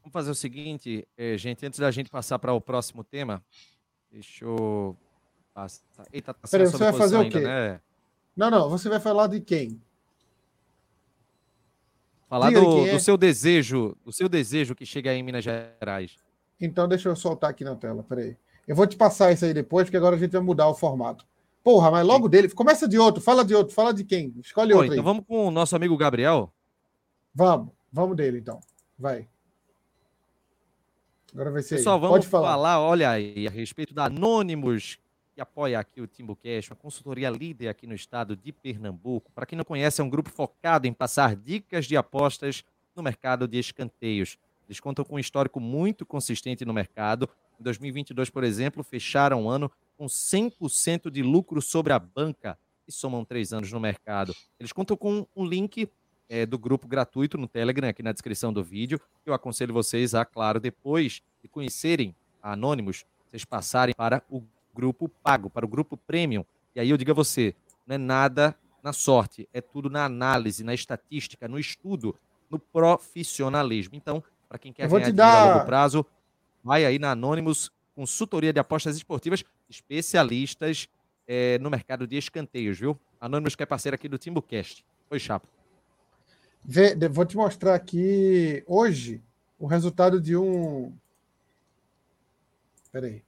[0.00, 3.42] Vamos fazer o seguinte, eh, gente, antes da gente passar para o próximo tema,
[4.10, 4.96] deixa eu
[5.52, 6.06] passar.
[6.12, 7.46] Eita, tá Peraí, você vai fazer ainda, o quê?
[7.46, 7.80] Né?
[8.36, 9.80] Não, não, você vai falar de quem?
[12.30, 12.92] Falar do, é.
[12.92, 16.14] do, seu desejo, do seu desejo que chega aí em Minas Gerais.
[16.60, 18.36] Então deixa eu soltar aqui na tela, peraí.
[18.68, 21.26] Eu vou te passar isso aí depois, porque agora a gente vai mudar o formato.
[21.64, 22.48] Porra, mas logo dele.
[22.50, 24.32] Começa de outro, fala de outro, fala de quem?
[24.38, 24.94] Escolhe Pô, outro.
[24.94, 25.04] Então aí.
[25.04, 26.52] vamos com o nosso amigo Gabriel.
[27.34, 28.60] Vamos, vamos dele então.
[28.96, 29.26] Vai.
[31.34, 31.78] Agora vai ser.
[31.78, 32.00] Pessoal, aí.
[32.00, 32.50] vamos Pode falar.
[32.52, 34.99] falar, olha aí, a respeito da Anonymous,
[35.40, 39.30] apoia aqui o Timbucast, uma consultoria líder aqui no estado de Pernambuco.
[39.32, 43.48] Para quem não conhece, é um grupo focado em passar dicas de apostas no mercado
[43.48, 44.38] de escanteios.
[44.68, 47.28] Eles contam com um histórico muito consistente no mercado.
[47.58, 52.92] Em 2022, por exemplo, fecharam o ano com 100% de lucro sobre a banca e
[52.92, 54.34] somam três anos no mercado.
[54.58, 55.88] Eles contam com um link
[56.28, 59.00] é, do grupo gratuito no Telegram, aqui na descrição do vídeo.
[59.26, 64.42] Eu aconselho vocês a, claro, depois de conhecerem a vocês passarem para o
[64.74, 66.44] grupo pago, para o grupo premium.
[66.74, 67.54] E aí eu digo a você,
[67.86, 72.16] não é nada na sorte, é tudo na análise, na estatística, no estudo,
[72.48, 73.94] no profissionalismo.
[73.94, 75.42] Então, para quem quer ganhar dar...
[75.42, 76.06] a longo prazo,
[76.62, 80.88] vai aí na Anonymous, consultoria de apostas esportivas, especialistas
[81.26, 82.98] é, no mercado de escanteios, viu?
[83.20, 84.84] Anônimos que é parceiro aqui do Timbucast.
[85.10, 85.46] Oi, Chapa.
[86.64, 89.22] Vê, vou te mostrar aqui hoje
[89.58, 90.92] o resultado de um.
[92.90, 93.22] Peraí.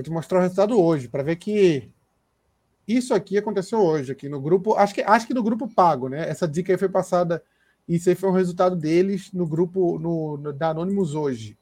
[0.00, 1.92] Vou te mostrar o resultado hoje, para ver que
[2.88, 4.74] isso aqui aconteceu hoje, aqui no grupo.
[4.74, 6.26] Acho que, acho que no grupo pago, né?
[6.26, 7.44] Essa dica aí foi passada.
[7.86, 11.54] Isso aí foi um resultado deles no grupo no, no da Anonymous hoje.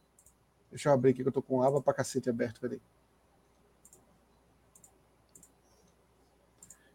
[0.71, 2.81] Deixa eu abrir aqui que eu tô com aba pra cacete aberto, peraí.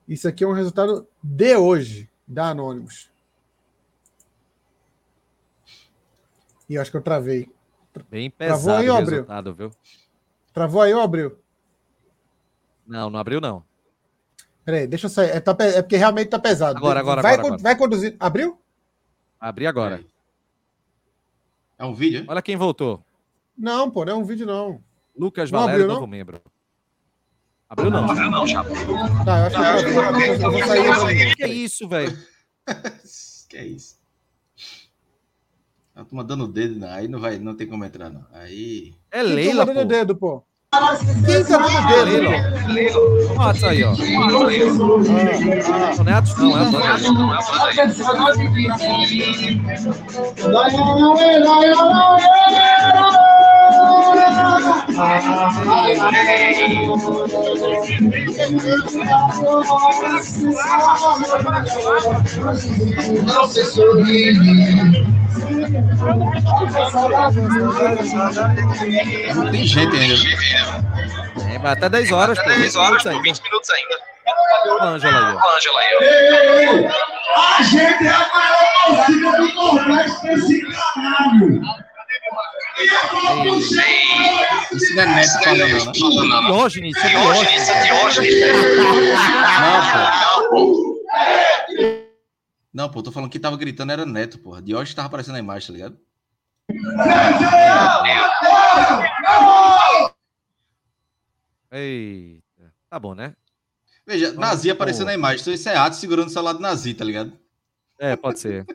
[0.08, 3.12] Isso aqui é um resultado de hoje, da Anonymous.
[6.70, 7.50] E acho que eu travei.
[8.10, 9.72] Bem pesado Travou aí, o resultado, viu?
[10.54, 11.38] Travou aí ou abriu?
[12.88, 13.64] Não, não abriu não.
[14.64, 15.32] Peraí, deixa eu sair.
[15.32, 16.78] É, tá, é porque realmente tá pesado.
[16.78, 18.16] Agora, agora, vai, agora, vai conduzir.
[18.20, 18.58] Abriu?
[19.40, 20.06] Abri agora.
[21.78, 22.24] É um vídeo?
[22.28, 23.04] Olha quem voltou.
[23.58, 24.82] Não, pô, não é um vídeo, não.
[25.18, 26.42] Lucas não Valério, abriu, novo membro.
[27.68, 28.10] Abriu não.
[28.10, 28.70] Abriu não, Chapa.
[29.26, 31.36] Tá, eu acho que eu, eu, eu, eu vou sair.
[31.36, 32.18] Que é isso, velho?
[33.50, 34.00] que é isso?
[35.96, 36.90] A turma dando o dedo, não.
[36.90, 38.26] aí não vai, não tem como entrar, não.
[38.32, 38.96] Aí.
[39.14, 39.86] É Leila, pô.
[39.86, 40.42] dedo, pô.
[41.24, 42.12] Quem tá dando dedo?
[42.74, 43.00] Leila.
[43.38, 43.92] Ó, tá aí, ó.
[43.92, 43.94] Ah,
[46.04, 47.14] Netos não, é Netos.
[69.36, 70.16] Não tem jeito ainda.
[71.52, 73.96] É, vai até 10 horas, até 10 horas, 20 minutos ainda.
[74.66, 75.36] Olha a Angela aí.
[75.36, 75.94] Olha a Angela aí.
[77.36, 80.62] A gente é a maior torcida do Nordeste desse
[80.94, 81.62] caralho.
[84.74, 85.44] Isso não é neto
[86.00, 86.46] falando, não.
[86.46, 87.62] Diógenes, isso é Diógenes.
[87.62, 88.34] Isso é Diógenes.
[89.62, 90.94] Não, pô.
[92.74, 94.62] Não, pô, tô falando que tava gritando era neto, porra.
[94.62, 95.98] Diógenes tava aparecendo na imagem, tá ligado?
[101.72, 102.74] Eita.
[102.90, 103.36] Tá bom, né?
[104.06, 105.42] Veja, Vamos Nazi aparecendo na imagem.
[105.42, 107.38] Então isso é ato segurando o celular do Nazi, tá ligado?
[108.00, 108.66] É, pode ser.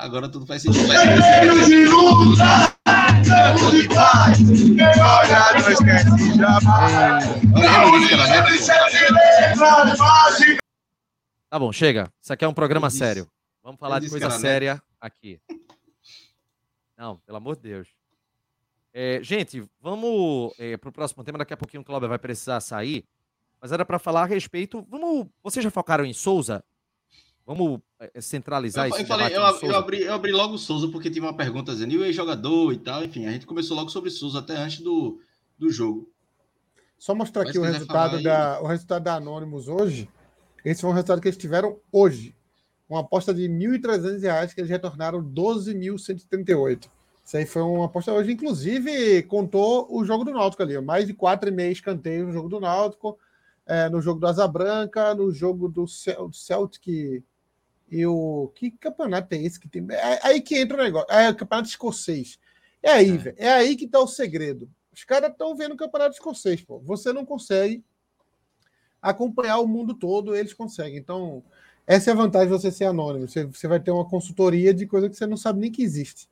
[0.00, 0.88] Agora tudo faz sentido.
[11.50, 12.10] Tá bom, chega.
[12.20, 13.28] Isso aqui é um programa sério.
[13.62, 15.38] Vamos falar de coisa séria aqui.
[16.96, 17.88] Não, pelo amor de Deus.
[18.94, 21.36] É, gente, vamos é, para o próximo tema.
[21.36, 23.04] Daqui a pouquinho o Cláudio vai precisar sair.
[23.60, 24.82] Mas era para falar a respeito.
[24.88, 25.26] Vamos.
[25.42, 26.64] Vocês já focaram em Souza?
[27.50, 30.86] Vamos é, centralizar eu, esse eu falei, eu, eu, abri, eu abri logo o Souza
[30.86, 33.90] porque tinha uma pergunta dizendo, e o jogador e tal, enfim, a gente começou logo
[33.90, 35.20] sobre Souza até antes do,
[35.58, 36.08] do jogo.
[36.96, 40.08] Só mostrar aqui o resultado, da, o resultado da Anonymous hoje.
[40.64, 42.36] Esse foi um resultado que eles tiveram hoje.
[42.88, 46.88] Uma aposta de R$ 1.300 que eles retornaram 12.138.
[47.24, 48.30] Isso aí foi uma aposta hoje.
[48.30, 50.80] Inclusive, contou o jogo do Náutico ali.
[50.80, 53.18] Mais de 4,5 escanteios no jogo do Náutico,
[53.66, 57.24] é, no jogo do Asa Branca, no jogo do Celtic
[57.90, 58.52] e o.
[58.54, 59.86] Que campeonato é esse que tem?
[59.90, 61.10] É aí que entra o negócio.
[61.10, 62.38] É o campeonato escocês.
[62.82, 63.16] É aí, é.
[63.16, 63.36] velho.
[63.38, 64.70] É aí que tá o segredo.
[64.92, 66.78] Os caras estão vendo o campeonato escocês, pô.
[66.80, 67.82] Você não consegue
[69.00, 70.98] acompanhar o mundo todo, eles conseguem.
[70.98, 71.42] Então,
[71.86, 73.26] essa é a vantagem de você ser anônimo.
[73.26, 76.28] Você, você vai ter uma consultoria de coisa que você não sabe nem que existe.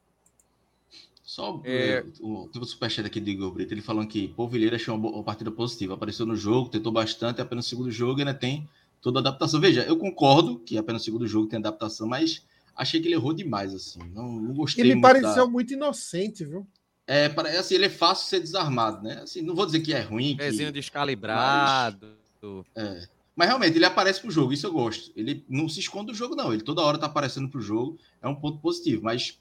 [1.22, 2.04] Só é...
[2.20, 5.22] o, o superchat aqui do Igor Brito, ele falando que Paul Vilheira achou uma, uma,
[5.22, 5.94] partida positiva.
[5.94, 8.68] Apareceu no jogo, tentou bastante, apenas no segundo jogo ainda tem
[9.00, 9.60] toda adaptação.
[9.60, 13.32] Veja, eu concordo que apenas no segundo jogo tem adaptação, mas achei que ele errou
[13.32, 14.00] demais, assim.
[14.14, 15.50] Não, não gostei Ele muito pareceu da...
[15.50, 16.66] muito inocente, viu?
[17.06, 17.26] É,
[17.58, 19.20] assim, ele é fácil de ser desarmado, né?
[19.22, 20.36] Assim, não vou dizer que é ruim.
[20.36, 20.78] Pezinho que...
[20.78, 22.14] descalibrado.
[22.42, 23.08] Mas, é.
[23.34, 25.10] Mas realmente, ele aparece pro jogo, isso eu gosto.
[25.16, 26.52] Ele não se esconde do jogo, não.
[26.52, 29.04] Ele toda hora tá aparecendo pro jogo, é um ponto positivo.
[29.04, 29.38] Mas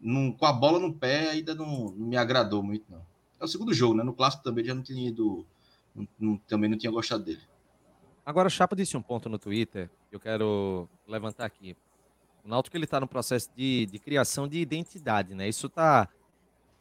[0.00, 3.02] não, com a bola no pé ainda não, não, me agradou muito, não.
[3.38, 4.02] É o segundo jogo, né?
[4.02, 5.44] No clássico também já não tinha ido.
[5.94, 7.40] Não, não, também não tinha gostado dele.
[8.24, 11.76] Agora, o Chapa disse um ponto no Twitter que eu quero levantar aqui.
[12.44, 15.48] O Náutico ele tá no processo de, de criação de identidade, né?
[15.48, 16.08] Isso tá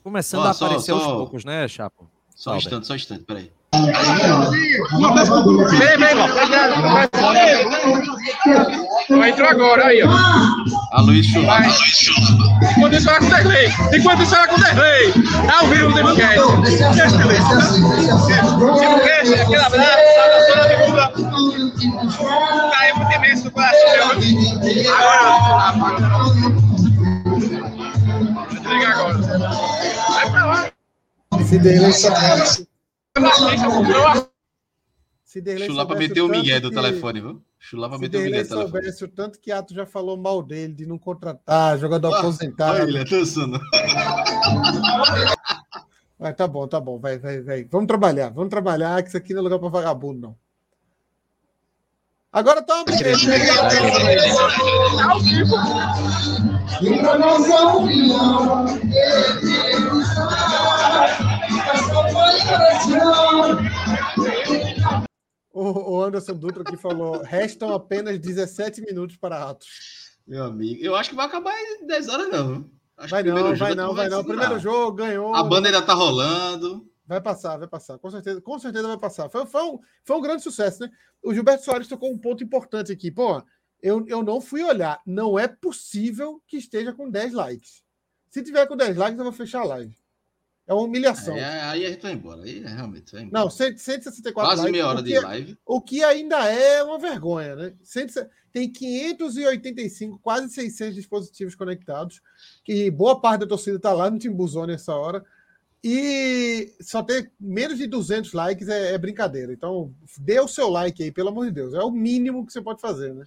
[0.03, 1.15] Começando a aparecer só, aos só...
[1.17, 2.09] poucos, né, Chapo?
[2.33, 3.51] Só um instante, só um instante, peraí.
[9.27, 10.09] Entrou agora, aí, ó.
[10.93, 11.67] A Luiz Chulapa.
[12.77, 13.67] Enquanto isso era com o Derlei.
[13.93, 15.13] Enquanto isso era com o Derlei.
[15.47, 16.35] É o vírus do Democast.
[16.35, 17.17] Democast,
[18.79, 21.05] Democast, aquele abraço, saudação Buda.
[22.71, 23.89] Caiu muito imenso no coração.
[24.97, 25.59] Agora,
[28.67, 29.17] ligar agora.
[30.09, 30.65] Vai pra lá.
[31.45, 32.68] Se Derlei soubesse.
[35.23, 37.41] Se Derlei Chulapa meteu o Miguel do telefone, viu?
[37.59, 38.71] Chulapa meteu o Miguel do telefone.
[38.71, 42.81] soubesse o tanto que Ato já falou mal dele, de não contratar, jogador ah, aposentado.
[42.81, 43.05] Olha, ele
[46.19, 47.63] Mas tá bom, tá bom, vai, vai, vai.
[47.63, 50.35] Vamos trabalhar, vamos trabalhar, que isso aqui não é lugar para vagabundo, não.
[52.31, 52.85] Agora tá uma
[65.53, 70.17] o Anderson Dutra que falou: restam apenas 17 minutos para Atos.
[70.25, 72.69] Meu amigo, eu acho que vai acabar em 10 horas, não.
[72.97, 74.23] Acho vai não, vai não, vai não.
[74.23, 75.33] Primeiro jogo ganhou.
[75.33, 76.85] A banda ainda tá rolando.
[77.07, 77.97] Vai passar, vai passar.
[77.97, 79.29] Com certeza, com certeza vai passar.
[79.29, 80.91] Foi, foi, um, foi um grande sucesso, né?
[81.23, 83.09] O Gilberto Soares tocou um ponto importante aqui.
[83.09, 83.41] Pô,
[83.81, 85.01] eu, eu não fui olhar.
[85.05, 87.81] Não é possível que esteja com 10 likes.
[88.29, 89.98] Se tiver com 10 likes, eu vou fechar a live.
[90.69, 91.35] É uma humilhação.
[91.35, 92.43] É, aí a gente vai embora.
[92.43, 93.43] Aí é realmente vai embora.
[93.43, 95.57] Não, 164 Quase likes, meia hora de live.
[95.65, 97.73] O que ainda é uma vergonha, né?
[98.53, 102.21] Tem 585, quase 600 dispositivos conectados,
[102.63, 105.25] que boa parte da torcida está lá no Timbuzone nessa hora.
[105.83, 109.51] E só ter menos de 200 likes é, é, brincadeira.
[109.51, 111.73] Então, dê o seu like aí, pelo amor de Deus.
[111.73, 113.25] É o mínimo que você pode fazer, né?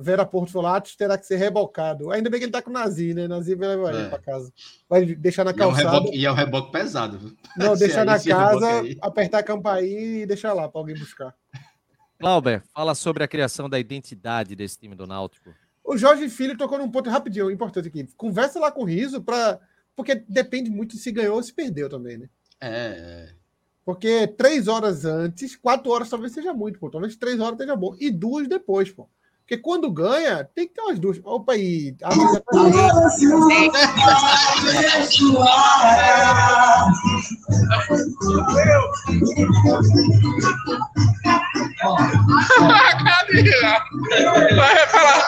[0.00, 2.10] Vera Porto Folatos terá que ser rebocado.
[2.10, 3.28] Ainda bem que ele tá com o Nazi, né?
[3.28, 4.08] Nazi vai levar ele é.
[4.08, 4.52] para casa.
[4.88, 5.82] Vai deixar na calçada.
[5.82, 7.36] E é um reboque, é um reboque pesado.
[7.56, 11.34] Não, deixar na casa, apertar a campainha e deixar lá para alguém buscar.
[12.18, 15.50] Clauber, fala sobre a criação da identidade desse time do Náutico.
[15.84, 18.06] O Jorge Filho tocou num ponto rapidinho, importante aqui.
[18.16, 19.60] Conversa lá com o Riso para
[19.96, 22.28] porque depende muito se ganhou ou se perdeu também, né?
[22.60, 22.68] É.
[22.68, 23.40] é.
[23.84, 26.90] Porque três horas antes, quatro horas talvez seja muito, pô.
[26.90, 27.96] Talvez três horas esteja bom.
[27.98, 29.08] E duas depois, pô.
[29.50, 31.20] Porque quando ganha, tem que ter umas duas.
[31.24, 31.96] Opa, aí.
[32.04, 32.14] A
[44.54, 45.18] Vai falar.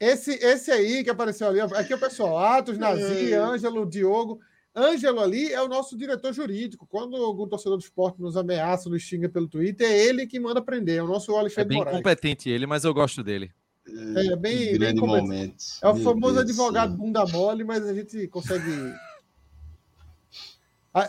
[0.00, 3.36] Esse, esse aí que apareceu ali, aqui é o pessoal, Atos, Nazi, é.
[3.36, 4.40] Ângelo, Diogo.
[4.76, 6.86] Ângelo ali é o nosso diretor jurídico.
[6.86, 10.60] Quando algum torcedor do esporte nos ameaça, nos xinga pelo Twitter, é ele que manda
[10.60, 10.98] prender.
[10.98, 11.96] É o nosso Alexandre É bem Moraes.
[11.96, 13.52] competente ele, mas eu gosto dele.
[13.86, 15.62] É, é bem, bem momento.
[15.80, 18.64] É o Meu famoso Deus advogado bunda mole, mas a gente consegue.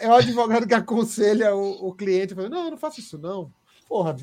[0.01, 3.53] É o advogado que aconselha o, o cliente, falando, não, não faça isso não.
[3.87, 4.15] Porra,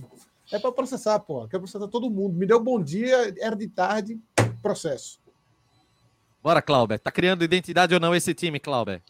[0.50, 1.48] é para processar, porra.
[1.48, 2.36] Quero processar todo mundo.
[2.36, 4.20] Me deu bom dia, era de tarde,
[4.60, 5.20] processo.
[6.42, 6.98] Bora, Clauber.
[6.98, 9.00] Tá criando identidade ou não esse time, Clauber?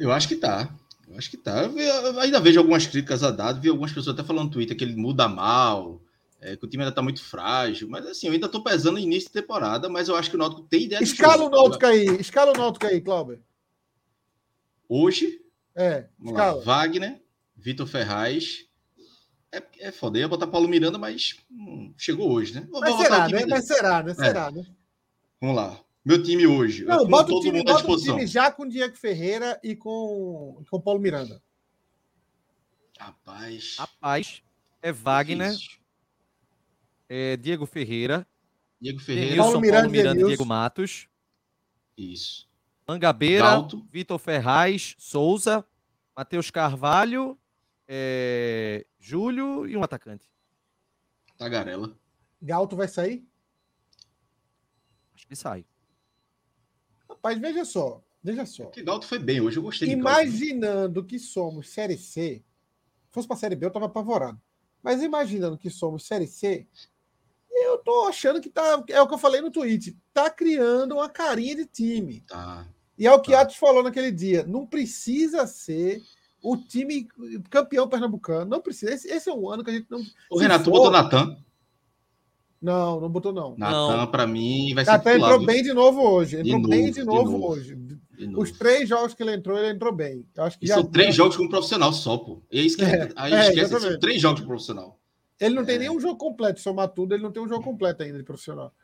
[0.00, 0.68] Eu acho que tá.
[1.06, 1.64] Eu acho que tá.
[1.64, 4.76] Eu, eu ainda vejo algumas críticas a dado, vi algumas pessoas até falando no Twitter
[4.76, 6.00] que ele muda mal.
[6.40, 7.88] é, que o time ainda está muito frágil.
[7.88, 10.38] Mas assim, eu ainda estou pesando no início de temporada, mas eu acho que o
[10.38, 13.42] Náutico tem ideia Escala de o Náutico aí, escala o Náutico aí, Cláudio.
[14.88, 15.40] Hoje,
[15.76, 16.58] é, escala.
[16.58, 17.22] Lá, Wagner,
[17.54, 18.66] Vitor Ferraz.
[19.52, 22.68] É, é foda, eu ia botar Paulo Miranda, mas hum, chegou hoje, né?
[22.70, 23.46] Vou, mas, vou será, né?
[23.46, 24.14] mas será, né?
[24.14, 24.50] Será, é.
[24.52, 24.66] né?
[25.40, 25.80] Vamos lá.
[26.04, 26.84] Meu time hoje.
[26.84, 29.76] Não, bota todo o time, mundo bota o time já com o Diego Ferreira e
[29.76, 31.42] com o Paulo Miranda.
[32.98, 33.76] Rapaz.
[33.78, 34.42] Rapaz.
[34.82, 35.54] É Wagner.
[37.08, 38.26] É Diego Ferreira.
[38.80, 39.36] Diego Ferreira.
[39.36, 41.08] Paulo, Paulo Miranda, Miranda e Diego Matos.
[41.96, 42.48] Isso.
[42.88, 45.64] Mangabeira, Vitor Ferraz, Souza,
[46.16, 47.38] Matheus Carvalho,
[47.86, 48.86] é...
[48.98, 50.28] Júlio e um atacante.
[51.36, 51.96] Tagarela.
[52.40, 53.24] Galto vai sair?
[55.14, 55.64] Acho que sai.
[57.20, 58.02] Rapaz, veja só.
[58.22, 58.66] Veja só.
[58.66, 62.42] Que Galto foi bem hoje, eu gostei Imaginando que somos Série C,
[63.10, 64.40] fosse para Série B, eu tava apavorado.
[64.82, 66.66] Mas imaginando que somos Série C,
[67.50, 68.82] eu tô achando que tá.
[68.88, 69.96] É o que eu falei no tweet.
[70.12, 72.22] Tá criando uma carinha de time.
[72.22, 72.66] Tá.
[72.98, 73.42] E é o que tá.
[73.42, 74.44] Atos falou naquele dia.
[74.46, 76.02] Não precisa ser
[76.42, 77.06] o time
[77.50, 78.50] campeão pernambucano.
[78.50, 78.94] Não precisa.
[78.94, 80.02] Esse, esse é um ano que a gente não.
[80.30, 80.70] O Renato for...
[80.70, 81.36] botou Natan.
[82.60, 83.56] Não, não botou, não.
[83.56, 84.90] Natan, para mim, vai ser.
[84.90, 86.36] Natan entrou bem de novo hoje.
[86.36, 87.74] Entrou de novo, bem de novo, de novo hoje.
[87.74, 90.26] De Os três jogos que ele entrou, ele entrou bem.
[90.36, 92.42] Eu acho que são três jogos com um profissional só, pô.
[92.52, 95.00] E é isso que é, aí é, esquece, são três jogos com profissional.
[95.40, 95.66] Ele não é.
[95.66, 98.74] tem nenhum jogo completo, somar tudo, ele não tem um jogo completo ainda de profissional.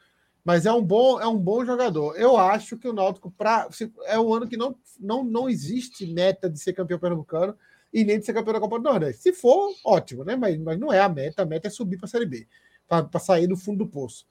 [0.43, 2.17] Mas é um bom, é um bom jogador.
[2.17, 3.69] Eu acho que o Náutico pra,
[4.07, 7.55] é um ano que não, não, não existe meta de ser campeão pernambucano
[7.93, 9.23] e nem de ser campeão da Copa do Nordeste.
[9.23, 10.35] Se for, ótimo, né?
[10.35, 11.43] Mas, mas não é a meta.
[11.43, 12.47] A meta é subir para a Série B
[12.88, 14.27] para sair do fundo do poço.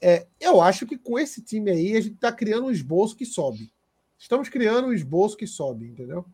[0.00, 3.24] É, eu acho que com esse time aí a gente está criando um esboço que
[3.24, 3.72] sobe.
[4.18, 6.24] Estamos criando um esboço que sobe, entendeu?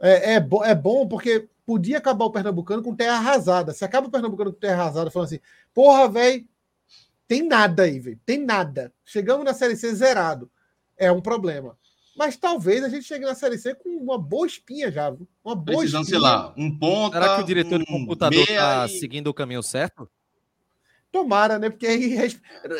[0.00, 3.72] É, é, bo é bom porque podia acabar o Pernambucano com terra arrasada.
[3.72, 5.40] Se acaba o Pernambucano com terra arrasada, falando assim,
[5.72, 6.46] porra, velho,
[7.28, 8.92] tem nada aí, velho, tem nada.
[9.04, 10.50] Chegamos na Série C zerado.
[10.96, 11.78] É um problema.
[12.16, 15.10] Mas talvez a gente chegue na Série C com uma boa espinha já,
[15.44, 16.04] uma boa Precisando, espinha.
[16.04, 17.12] sei lá, um ponto.
[17.12, 18.88] Será que o diretor um de computador está e...
[18.98, 20.10] seguindo o caminho certo?
[21.12, 21.70] Tomara, né?
[21.70, 22.16] Porque aí.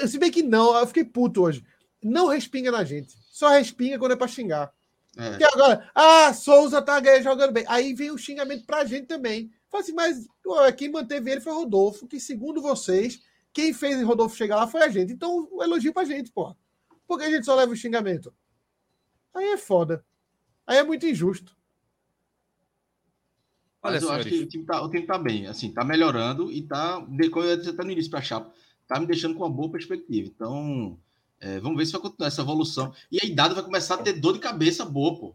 [0.08, 1.64] Se bem que não, eu fiquei puto hoje.
[2.02, 3.14] Não respinga na gente.
[3.30, 4.72] Só respinga quando é pra xingar.
[5.16, 5.30] É.
[5.30, 7.64] Porque agora, ah, Souza tá jogando bem.
[7.68, 9.50] Aí vem o xingamento pra gente também.
[9.68, 13.20] Fala assim, mas pô, quem manteve ele foi Rodolfo, que segundo vocês,
[13.52, 15.12] quem fez Rodolfo chegar lá foi a gente.
[15.12, 16.54] Então, um elogio pra gente, pô.
[17.06, 18.32] Por que a gente só leva o xingamento?
[19.34, 20.04] Aí é foda.
[20.66, 21.56] Aí é muito injusto.
[23.82, 24.26] Olha, Mas eu senhores.
[24.26, 27.72] acho que o time, tá, o time tá bem, assim, tá melhorando e tá, você
[27.72, 28.52] tá no início para chapa,
[28.86, 30.30] tá me deixando com uma boa perspectiva.
[30.34, 30.98] Então,
[31.40, 32.92] é, vamos ver se vai continuar essa evolução.
[33.10, 35.34] E a idade vai começar a ter dor de cabeça boa, pô.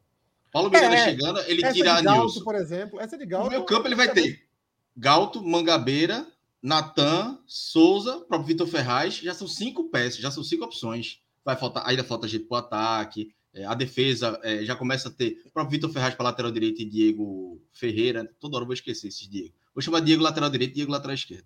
[0.51, 2.43] Paulo Miranda é, chegando, ele tira a Nilson.
[2.43, 3.45] por exemplo, essa de Galto.
[3.45, 4.47] No meu campo ele vai ter
[4.95, 6.25] Galto, Mangabeira,
[6.61, 11.19] Natan, Souza, próprio Vitor Ferraz, já são cinco peças, já são cinco opções.
[11.43, 15.41] Vai faltar, ainda falta gente pro ataque, é, a defesa é, já começa a ter
[15.45, 18.29] o próprio Vitor Ferraz para lateral direito e Diego Ferreira.
[18.39, 19.53] Toda hora eu vou esquecer esses Diego.
[19.73, 21.45] Vou chamar Diego lateral direito e Diego lateral esquerdo.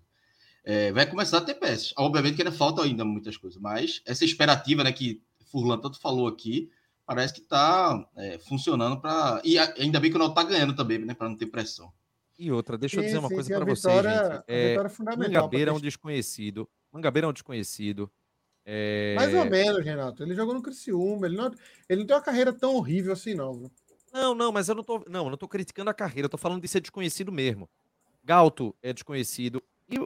[0.64, 1.92] É, vai começar a ter peças.
[1.96, 6.26] Obviamente que ainda falta ainda muitas coisas, mas essa expectativa né, que Furlan tanto falou
[6.26, 6.70] aqui,
[7.06, 9.40] parece que está é, funcionando para.
[9.44, 11.14] E ainda bem que o Náutico está ganhando também, né?
[11.14, 11.92] Para não ter pressão.
[12.38, 14.44] E outra, deixa eu dizer uma coisa para vocês, gente.
[14.48, 16.68] É, é Mangabeira é um desconhecido.
[16.92, 18.10] Mangabeira é um desconhecido.
[18.72, 19.14] É...
[19.16, 20.22] Mais ou menos, Renato.
[20.22, 21.26] Ele jogou no Criciúma.
[21.26, 21.52] Ele não,
[21.88, 23.52] ele não tem uma carreira tão horrível assim, não.
[23.54, 23.70] Viu?
[24.12, 25.04] Não, não, mas eu não tô.
[25.08, 27.68] Não, eu não tô criticando a carreira, eu tô falando de ser desconhecido mesmo.
[28.22, 29.60] Galto é desconhecido.
[29.88, 29.96] E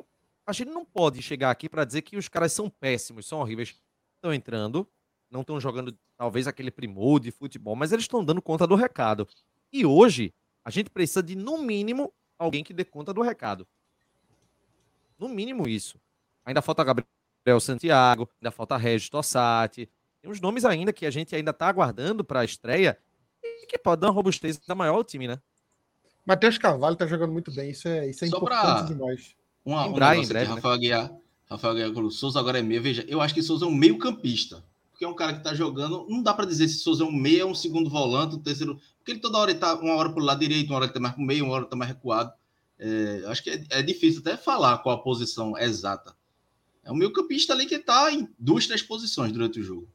[0.46, 3.74] a gente não pode chegar aqui para dizer que os caras são péssimos, são horríveis.
[4.16, 4.88] Estão entrando,
[5.30, 9.28] não estão jogando talvez aquele primor de futebol, mas eles estão dando conta do recado.
[9.70, 10.32] E hoje,
[10.64, 13.66] a gente precisa de, no mínimo, alguém que dê conta do recado.
[15.18, 16.00] No mínimo isso.
[16.46, 17.13] Ainda falta Gabriel
[17.44, 19.88] Gabriel Santiago, ainda falta Regis Tossati.
[20.22, 22.98] Tem uns nomes ainda que a gente ainda está aguardando para a estreia
[23.42, 25.38] e que pode dar uma robustez da maior ao time, né?
[26.24, 29.36] Matheus Carvalho está jogando muito bem, isso é, isso é importante demais.
[29.62, 30.42] Uma, um breve, aqui, né?
[30.44, 31.12] Rafael Aguiar,
[31.44, 32.82] Rafael Aguiar falou, Souza agora é meio.
[32.82, 34.64] Veja, eu acho que Souza é um meio campista.
[34.90, 36.06] Porque é um cara que está jogando.
[36.08, 38.80] Não dá para dizer se Souza é um meio, um segundo volante, um terceiro.
[38.98, 41.00] Porque ele toda hora está uma hora para o lado direito, uma hora ele está
[41.00, 42.32] mais para o meio, uma hora está mais recuado.
[42.78, 46.14] É, acho que é, é, difícil até falar qual a posição exata.
[46.84, 49.88] É um meio campista ali que está em duas, três posições durante o jogo.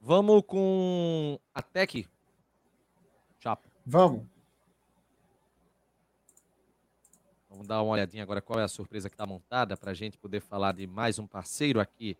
[0.00, 2.06] Vamos com a Tech.
[3.40, 3.68] Chapa.
[3.84, 4.24] Vamos.
[7.48, 10.18] Vamos dar uma olhadinha agora qual é a surpresa que está montada para a gente
[10.18, 12.16] poder falar de mais um parceiro aqui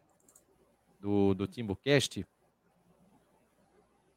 [0.98, 2.26] do, do Timbucast.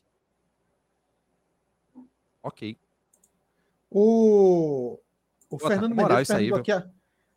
[2.43, 2.77] Ok.
[3.91, 4.99] O,
[5.51, 6.73] o Fernando Medeiros perguntou aqui,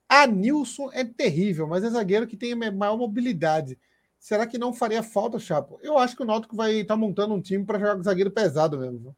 [0.07, 3.77] a Nilson é terrível, mas é zagueiro que tem maior mobilidade.
[4.19, 5.79] Será que não faria falta, Chapo?
[5.81, 8.31] Eu acho que o Náutico vai estar tá montando um time para jogar com zagueiro
[8.31, 9.15] pesado mesmo.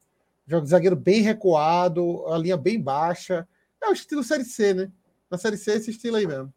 [0.47, 3.47] Joga zagueiro bem recuado, a linha bem baixa.
[3.83, 4.91] É o estilo Série C, né?
[5.29, 6.53] Na Série C é esse estilo aí mesmo.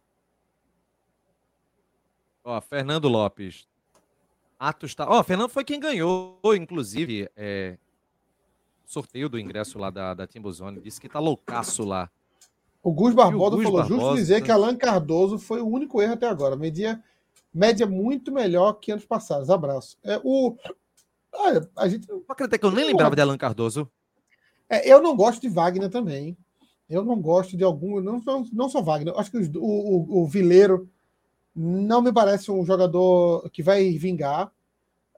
[2.45, 3.67] Ó, Fernando Lopes.
[4.59, 5.07] Atos tá.
[5.09, 7.77] Ó, Fernando foi quem ganhou, inclusive, é...
[8.89, 10.81] sorteio do ingresso lá da, da Timbuzone.
[10.81, 12.11] Disse que tá loucaço lá.
[12.83, 16.01] O Gus Barbosa o Gus falou, Barbosa, justo dizer que Alan Cardoso foi o único
[16.01, 16.57] erro até agora.
[16.57, 17.03] Media
[17.53, 19.51] média muito melhor que anos passados.
[19.51, 19.99] Abraço.
[20.03, 20.57] É, o,
[21.35, 23.91] ah, a gente, acredita que eu nem lembrava de Alan Cardoso.
[24.71, 26.37] É, eu não gosto de Wagner também.
[26.89, 28.01] Eu não gosto de algum.
[28.01, 29.15] Não, não, não só Wagner.
[29.19, 30.89] Acho que o, o, o Vileiro
[31.55, 34.51] não me parece um jogador que vai vingar.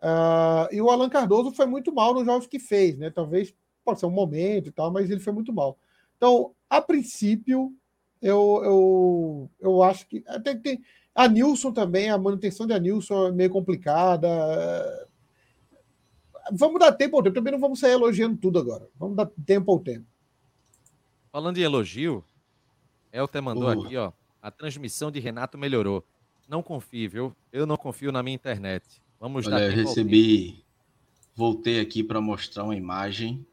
[0.02, 3.10] Uh, e o Alan Cardoso foi muito mal nos jogos que fez, né?
[3.10, 3.54] Talvez
[3.84, 5.78] pode ser um momento e tal, mas ele foi muito mal.
[6.16, 7.74] Então, a princípio,
[8.20, 10.22] eu, eu, eu acho que.
[10.26, 10.82] Até tem,
[11.14, 14.28] a Nilson também, a manutenção de Nilson é meio complicada.
[16.52, 17.34] Vamos dar tempo ao tempo.
[17.34, 18.88] Também não vamos sair elogiando tudo agora.
[18.98, 20.06] Vamos dar tempo ao tempo.
[21.30, 22.24] Falando em elogio,
[23.12, 23.84] Elter mandou uh.
[23.84, 24.12] aqui, ó.
[24.42, 26.04] A transmissão de Renato melhorou.
[26.48, 27.36] Não confio, viu?
[27.52, 29.02] Eu não confio na minha internet.
[29.18, 30.64] Vamos Olha, dar tempo Eu recebi.
[31.34, 33.46] Voltei aqui para mostrar uma imagem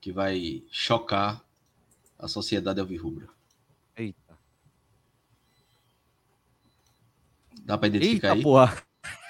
[0.00, 1.44] que vai chocar
[2.18, 3.28] a sociedade alvirrubra.
[3.96, 4.38] Eita.
[7.62, 8.42] Dá para identificar Eita, aí?
[8.42, 8.82] Porra.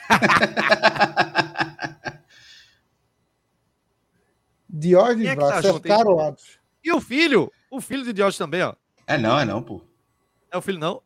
[4.69, 6.37] Diógenes é vai acertar o.
[6.83, 7.53] E o filho?
[7.71, 8.75] O filho de Diógenes também, ó.
[9.07, 9.83] É não, é não, pô.
[10.51, 11.03] É o filho não?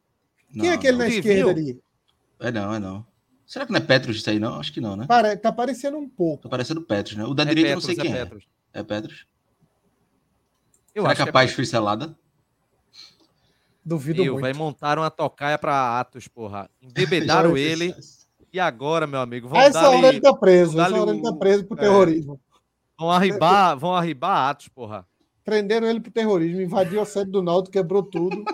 [0.53, 0.99] Quem é aquele não.
[0.99, 1.83] na esquerda ali?
[2.39, 3.07] É não, é não.
[3.47, 4.59] Será que não é Petros isso aí, não?
[4.61, 5.07] Acho que não, né?
[5.07, 5.37] Pare...
[5.37, 6.45] Tá parecendo um pouco.
[6.45, 7.25] Tá parecendo Petros, né?
[7.25, 8.25] O da é direita Petros, não sei quem é.
[8.25, 8.45] Petros.
[8.73, 9.27] É, é Petros?
[10.95, 11.51] Eu Será acho capaz que é...
[11.51, 12.17] de Fricelada?
[13.85, 14.43] Duvido Eu, muito.
[14.43, 16.71] Vai montar uma tocaia para Atos, porra.
[16.81, 17.95] Embebedaram ele.
[18.53, 20.81] E agora, meu amigo, vão essa hora ele tá preso.
[20.81, 21.83] Essa hora ele tá preso por é.
[21.83, 22.41] terrorismo.
[22.99, 25.07] Vão arribar, vão arribar Atos, porra.
[25.45, 28.45] Prenderam ele por terrorismo, invadiu a sede do Naldo, quebrou tudo.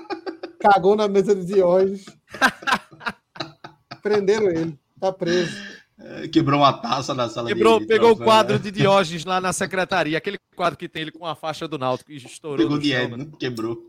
[0.58, 2.06] cagou na mesa de Diógenes.
[4.02, 4.78] Prenderam ele.
[4.98, 5.56] Tá preso.
[6.02, 8.62] É, quebrou uma taça na sala Quebrou, de, Pegou o quadro né?
[8.62, 12.10] de Diógenes lá na secretaria, aquele quadro que tem ele com a faixa do Náutico
[12.10, 12.56] e estourou.
[12.56, 13.26] Pegou o Diego, né?
[13.38, 13.86] quebrou.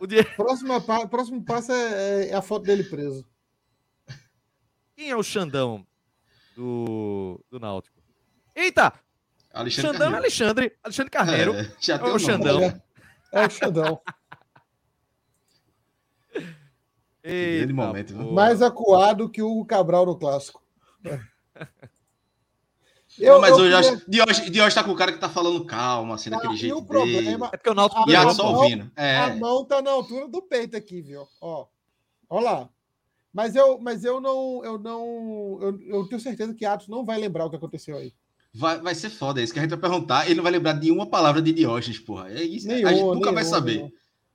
[0.00, 0.24] O Die...
[0.24, 3.26] próximo, próximo passo é, é, a foto dele preso.
[4.96, 5.86] Quem é o Xandão
[6.56, 8.00] do, do Náutico?
[8.56, 8.92] Eita!
[9.52, 10.72] Alexandre Xandão é Alexandre.
[10.82, 11.54] Alexandre Carneiro.
[11.54, 12.62] É, já é o Xandão.
[12.62, 12.80] É,
[13.32, 14.00] é o Xandão.
[17.22, 20.62] Eita, momento, Mais acuado que o Cabral no clássico.
[23.18, 25.64] Eu, não, mas eu, eu acho que Dios tá com o cara que tá falando
[25.64, 26.78] calma, assim, daquele jeito.
[26.78, 27.44] O problema dele.
[27.44, 28.90] é porque o Náutico e só ouvindo.
[28.96, 29.16] É.
[29.16, 31.26] A mão tá na altura do peito aqui, viu?
[31.40, 31.66] Ó,
[32.28, 32.68] ó lá.
[33.32, 37.18] Mas eu, mas eu não, eu não, eu, eu tenho certeza que Atos não vai
[37.18, 38.12] lembrar o que aconteceu aí.
[38.52, 40.26] Vai, vai ser foda isso que a gente vai perguntar.
[40.26, 42.30] Ele não vai lembrar de uma palavra de Diógenes, porra.
[42.30, 42.66] É isso.
[42.66, 43.76] Nenhum, a gente nunca nenhum, vai saber.
[43.76, 43.90] Nenhum.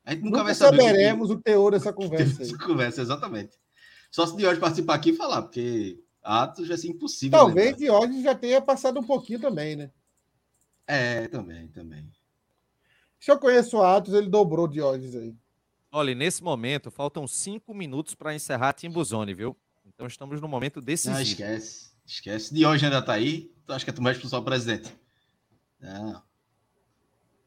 [0.06, 0.82] A gente nunca, nunca vai saber.
[0.82, 1.40] saberemos o, que...
[1.40, 2.44] o teor dessa conversa.
[2.44, 3.58] Essa conversa, exatamente.
[4.12, 7.38] Só se Diógenes participar aqui e falar, porque Atos vai ser impossível.
[7.38, 7.78] Talvez lembrar.
[7.78, 9.92] Diógenes já tenha passado um pouquinho também, né?
[10.88, 12.12] É, também, também.
[13.20, 15.36] Se eu conheço Atos, ele dobrou Diógenes aí.
[15.92, 19.56] Olha, nesse momento, faltam cinco minutos para encerrar a Timbuzone, viu?
[19.86, 21.16] Então estamos no momento decisivo.
[21.16, 21.92] Não, esquece.
[22.06, 22.54] Esquece.
[22.54, 23.52] Diógenes ainda tá aí.
[23.68, 24.92] Acho que é tu mais o presidente.
[25.80, 26.22] Não.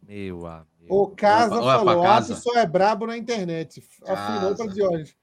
[0.03, 0.66] Meu amigo.
[0.89, 3.83] O Casa Olha, falou, Atos só é brabo na internet.
[4.07, 5.14] Afinou para Diógenes.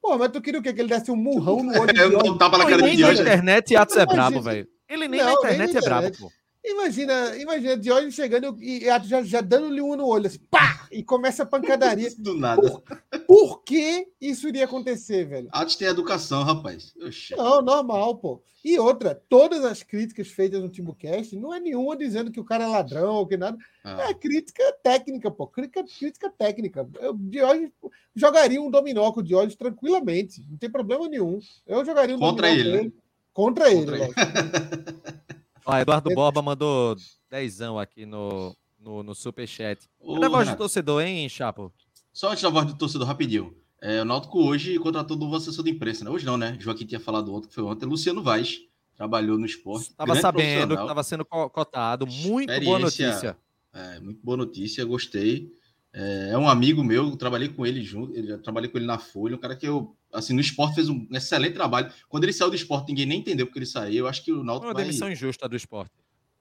[0.00, 0.72] Pô, mas tu queria o quê?
[0.72, 3.12] Que ele desse um murrão no olho de Eu não tava na cara de Na
[3.12, 4.66] internet, Atos é brabo, velho.
[4.88, 6.30] Ele nem na internet nem é brabo, pô.
[6.62, 10.86] Imagina, imagina Diógenes chegando e, já, já dando-lhe um no olho, assim, pá!
[10.92, 12.10] E começa a pancadaria.
[12.18, 12.60] Do nada.
[12.60, 12.82] Por,
[13.26, 15.48] por, que isso iria acontecer, velho?
[15.54, 16.92] Antes tem educação, rapaz.
[17.00, 17.34] Oxê.
[17.34, 18.42] Não, normal, pô.
[18.62, 22.64] E outra, todas as críticas feitas no Timbucast, não é nenhuma dizendo que o cara
[22.64, 23.56] é ladrão ou que nada.
[23.82, 24.10] Ah.
[24.10, 25.46] É crítica técnica, pô.
[25.46, 26.86] Crítica, crítica técnica.
[27.00, 27.70] Eu, Diógenes
[28.14, 30.44] jogaria um dominó com o Diógenes tranquilamente.
[30.50, 31.38] Não tem problema nenhum.
[31.66, 32.92] Eu jogaria um Contra dominó ele, né?
[33.32, 34.14] Contra, Contra ele, ele.
[35.70, 36.96] Ó, Eduardo Borba mandou
[37.30, 39.88] dezão aqui no, no, no superchat.
[40.14, 41.72] Cadê a voz do torcedor, hein, Chapo?
[42.12, 43.54] Só antes da voz do torcedor, rapidinho.
[43.80, 46.10] É, o Náutico hoje contratou novo assessor de imprensa, né?
[46.10, 46.56] Hoje não, né?
[46.60, 47.86] Joaquim tinha falado ontem, que foi ontem.
[47.86, 48.60] Luciano Vaz
[48.94, 49.90] trabalhou no esporte.
[49.90, 52.06] Estava sabendo que estava sendo cotado.
[52.06, 53.38] Muito boa notícia.
[53.72, 55.50] É, muito boa notícia, gostei.
[55.92, 59.34] É, é, um amigo meu, trabalhei com ele junto, ele, trabalhei com ele na Folha,
[59.34, 61.92] um cara que eu, assim, no esporte fez um excelente trabalho.
[62.08, 64.04] Quando ele saiu do esporte, ninguém nem entendeu porque ele saiu.
[64.04, 64.84] Eu acho que o Náutico Uma vai...
[64.84, 65.92] demissão injusta do esporte.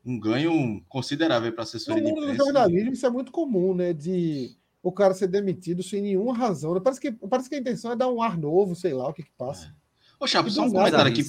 [0.06, 3.92] Um ganho considerável para assessoria no mundo do jornalismo isso é muito comum, né?
[3.92, 6.80] De o cara ser demitido sem nenhuma razão.
[6.80, 9.24] Parece que, parece que a intenção é dar um ar novo, sei lá o que
[9.24, 9.68] que passa.
[9.68, 10.24] É.
[10.24, 11.24] Ô, Chapo, só um comentário aqui.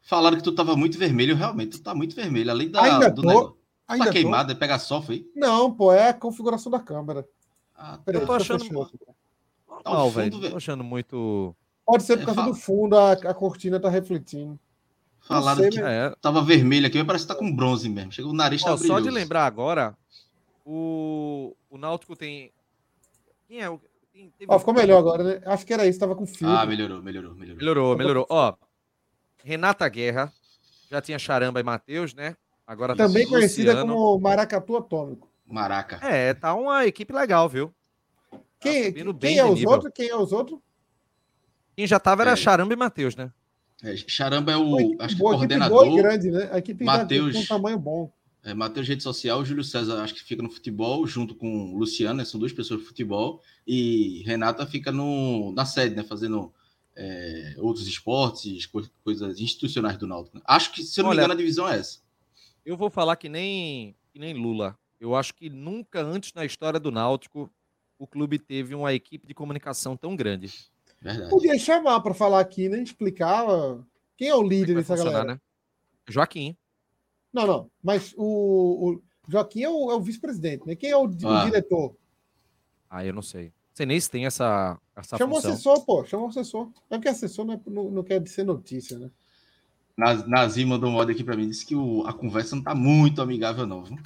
[0.00, 2.50] Falaram que tu tava muito vermelho, realmente, tu tá muito vermelho.
[2.50, 3.28] Além da, Ainda do tô.
[3.28, 3.50] negócio.
[3.50, 5.28] Tá Ainda tá queimado, é pegar sol, foi?
[5.34, 7.26] Não, pô, é a configuração da câmera.
[7.84, 8.64] Ah, Peraí, eu tô achando.
[9.84, 10.50] Normal, velho.
[10.50, 11.54] Tô achando muito.
[11.84, 14.56] Pode ser por causa é, do fundo, a, a cortina tá refletindo.
[15.20, 16.14] Falaram sei, que é.
[16.20, 18.12] tava vermelho aqui, mas parece que tá com bronze mesmo.
[18.12, 19.96] Chegou o nariz tá Só de lembrar agora,
[20.64, 22.52] o, o Náutico tem.
[23.48, 23.80] Quem é o.
[24.12, 25.40] Tem, Ó, ficou melhor agora, né?
[25.46, 26.48] Acho que era isso, tava com fio.
[26.48, 27.58] Ah, melhorou, melhorou, melhorou.
[27.58, 28.26] Melhorou, melhorou.
[28.28, 28.54] Ó,
[29.42, 30.32] Renata Guerra,
[30.88, 32.36] já tinha Charamba e Matheus, né?
[32.64, 33.92] Agora tá Também conhecida Luciano.
[33.92, 35.31] como Maracatu Atômico.
[35.52, 35.98] Maraca.
[36.02, 37.74] É, tá uma equipe legal, viu?
[38.58, 39.70] Quem, tá quem é os nível.
[39.70, 39.92] outros?
[39.94, 40.58] Quem é os outros?
[41.76, 42.36] Quem já tava era é.
[42.36, 43.30] Charamba e Matheus, né?
[43.82, 45.82] É, Charamba é o acho que boa, coordenador.
[45.82, 46.48] Equipe boa grande, né?
[46.52, 48.10] A equipe Mateus, tem um tamanho bom.
[48.42, 52.24] É, Matheus Rede Social, Júlio César acho que fica no futebol, junto com Luciano, né?
[52.24, 56.02] são duas pessoas de futebol, e Renata fica no, na sede, né?
[56.02, 56.52] Fazendo
[56.96, 58.66] é, outros esportes,
[59.04, 60.38] coisas institucionais do Náutico.
[60.38, 60.42] Né?
[60.46, 61.98] Acho que, se eu não Olha, me engano, a divisão é essa.
[62.64, 64.78] Eu vou falar que nem, que nem Lula.
[65.02, 67.50] Eu acho que nunca antes na história do Náutico
[67.98, 70.54] o clube teve uma equipe de comunicação tão grande.
[71.00, 71.28] Verdade.
[71.28, 72.80] Podia chamar para falar aqui, né?
[72.80, 73.44] Explicar
[74.16, 75.24] quem é o líder é dessa galera.
[75.24, 75.40] Né?
[76.08, 76.56] Joaquim.
[77.32, 77.70] Não, não.
[77.82, 80.76] Mas o, o Joaquim é o, é o vice-presidente, né?
[80.76, 81.04] Quem é o, ah.
[81.06, 81.96] o, diretor?
[82.88, 83.52] Ah, eu não sei.
[83.74, 85.50] Você nem se tem essa, essa Chama função.
[85.50, 86.04] o assessor, pô.
[86.04, 86.70] Chama o assessor.
[86.88, 89.10] É porque assessor não, é, não, não quer ser notícia, né?
[89.96, 93.20] Nazir mandou um modo aqui para mim, disse que o, a conversa não tá muito
[93.20, 93.82] amigável, não.
[93.82, 93.98] Viu?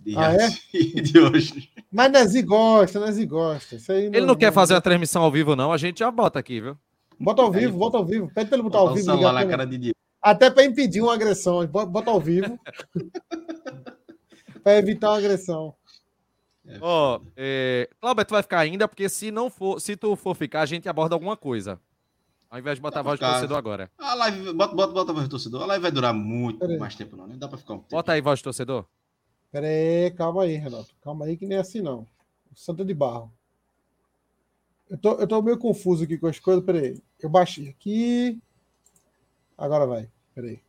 [0.00, 0.48] De, ah, é?
[1.02, 1.70] de hoje.
[1.92, 3.76] Mas Nazi gosta, Nazi gosta.
[3.88, 5.72] Não, Ele não, quer fazer a transmissão ao vivo, não.
[5.72, 6.76] A gente já bota aqui, viu?
[7.18, 8.30] Bota ao vivo, bota ao vivo.
[8.34, 9.14] Pede para ele botar ao vivo.
[9.14, 11.66] Na cara de Até para impedir uma agressão.
[11.66, 12.58] Bota ao vivo.
[14.64, 15.74] para evitar uma agressão.
[16.80, 17.88] Ó, oh, é...
[18.00, 20.88] Cláudio, tu vai ficar ainda, porque se não for, se tu for ficar, a gente
[20.88, 21.80] aborda alguma coisa.
[22.48, 23.90] Ao invés de botar a voz do torcedor agora.
[23.98, 25.62] A live, bota, bota, bota a voz do torcedor.
[25.62, 27.26] A live vai durar muito mais tempo, não.
[27.26, 27.90] Nem dá para ficar um tempo.
[27.90, 28.86] Bota aí, voz do torcedor.
[29.50, 30.94] Pera aí, calma aí, Renato.
[31.02, 32.06] Calma aí que nem é assim, não.
[32.54, 33.32] Santa de Barro.
[34.88, 36.64] Eu tô, eu tô meio confuso aqui com as coisas.
[36.64, 37.02] Pera aí.
[37.20, 38.40] Eu baixei aqui.
[39.58, 40.10] Agora vai.
[40.34, 40.62] Pera aí.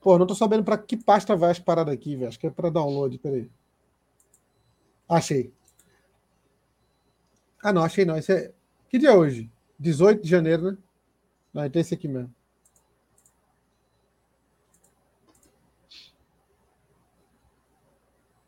[0.00, 2.28] Pô, não tô sabendo para que pasta vai as paradas aqui, velho.
[2.28, 3.18] Acho que é para download.
[3.18, 3.50] Pera aí.
[5.08, 5.52] Achei.
[7.62, 8.16] Ah, não, achei não.
[8.16, 8.54] Esse é...
[8.88, 9.50] Que dia é hoje?
[9.78, 10.78] 18 de janeiro, né?
[11.56, 12.30] Não, então esse aqui mesmo.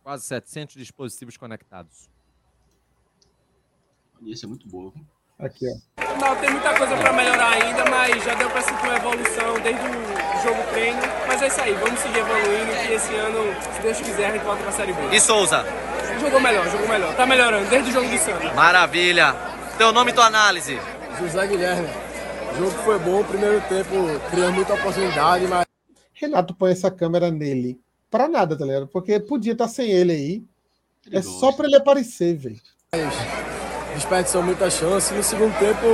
[0.02, 2.10] Quase 700 dispositivos conectados.
[4.20, 4.92] Isso é muito boa.
[5.38, 6.18] Aqui, ó.
[6.20, 9.86] Não, tem muita coisa para melhorar ainda, mas já deu para sentir uma evolução desde
[9.86, 11.00] o jogo treino.
[11.26, 14.44] Mas é isso aí, vamos seguir evoluindo que esse ano, se Deus quiser, a gente
[14.44, 15.16] volta para a Série B.
[15.16, 15.64] E Souza?
[16.20, 17.16] Jogou melhor, jogou melhor.
[17.16, 18.52] Tá melhorando, desde o jogo do Santos.
[18.52, 19.34] Maravilha.
[19.78, 20.78] Teu nome e tua análise?
[21.18, 22.07] José Guilherme.
[22.58, 23.90] O jogo foi bom, primeiro tempo
[24.30, 25.64] criou muita oportunidade, mas.
[26.12, 27.78] Renato põe essa câmera nele
[28.10, 28.88] pra nada, tá ligado?
[28.88, 30.42] Porque podia estar tá sem ele aí.
[31.12, 32.60] É só pra ele aparecer, velho.
[33.94, 35.14] Desperdiçou muita chance.
[35.14, 35.86] No segundo tempo,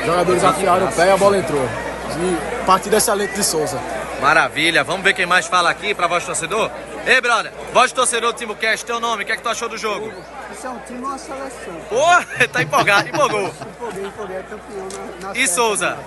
[0.00, 1.60] os jogadores afiaram o pé e a bola entrou.
[1.60, 3.78] De partida excelente de Souza.
[4.24, 4.82] Maravilha.
[4.82, 6.70] Vamos ver quem mais fala aqui pra voz torcedor?
[7.06, 9.68] Ei, brother, voz torcedor do Timo Cast, teu nome, o que é que tu achou
[9.68, 10.10] do jogo?
[10.50, 11.74] Isso é um time ou uma seleção?
[11.90, 12.06] Pô,
[12.50, 13.48] tá empolgado, empolgou.
[13.48, 14.88] empolguei, empolguei, é campeão
[15.20, 15.98] na, na E Souza?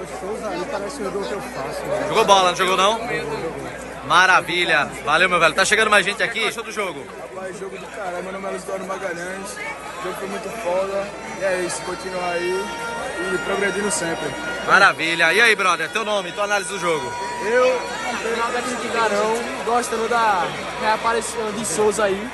[0.00, 1.82] O Souza aí parece o jogo que eu faço.
[1.82, 2.06] Né?
[2.08, 3.00] Jogou bola, não jogou não?
[4.06, 4.86] Maravilha.
[5.04, 5.54] Valeu, meu velho.
[5.54, 6.48] Tá chegando mais gente aqui.
[6.48, 7.04] Achou do jogo?
[7.20, 8.22] Rapaz, jogo do caralho.
[8.22, 9.52] Meu nome é Luciano Magalhães.
[9.52, 11.06] O jogo foi muito foda.
[11.38, 12.64] E é isso, continuar aí.
[13.34, 14.28] E progredindo sempre.
[14.66, 15.32] Maravilha.
[15.32, 17.04] E aí, brother, teu nome, tua análise do jogo?
[17.44, 17.80] Eu,
[18.20, 20.46] treinador técnico de Garão, gostando da
[20.80, 22.28] reaparição de Souza aí.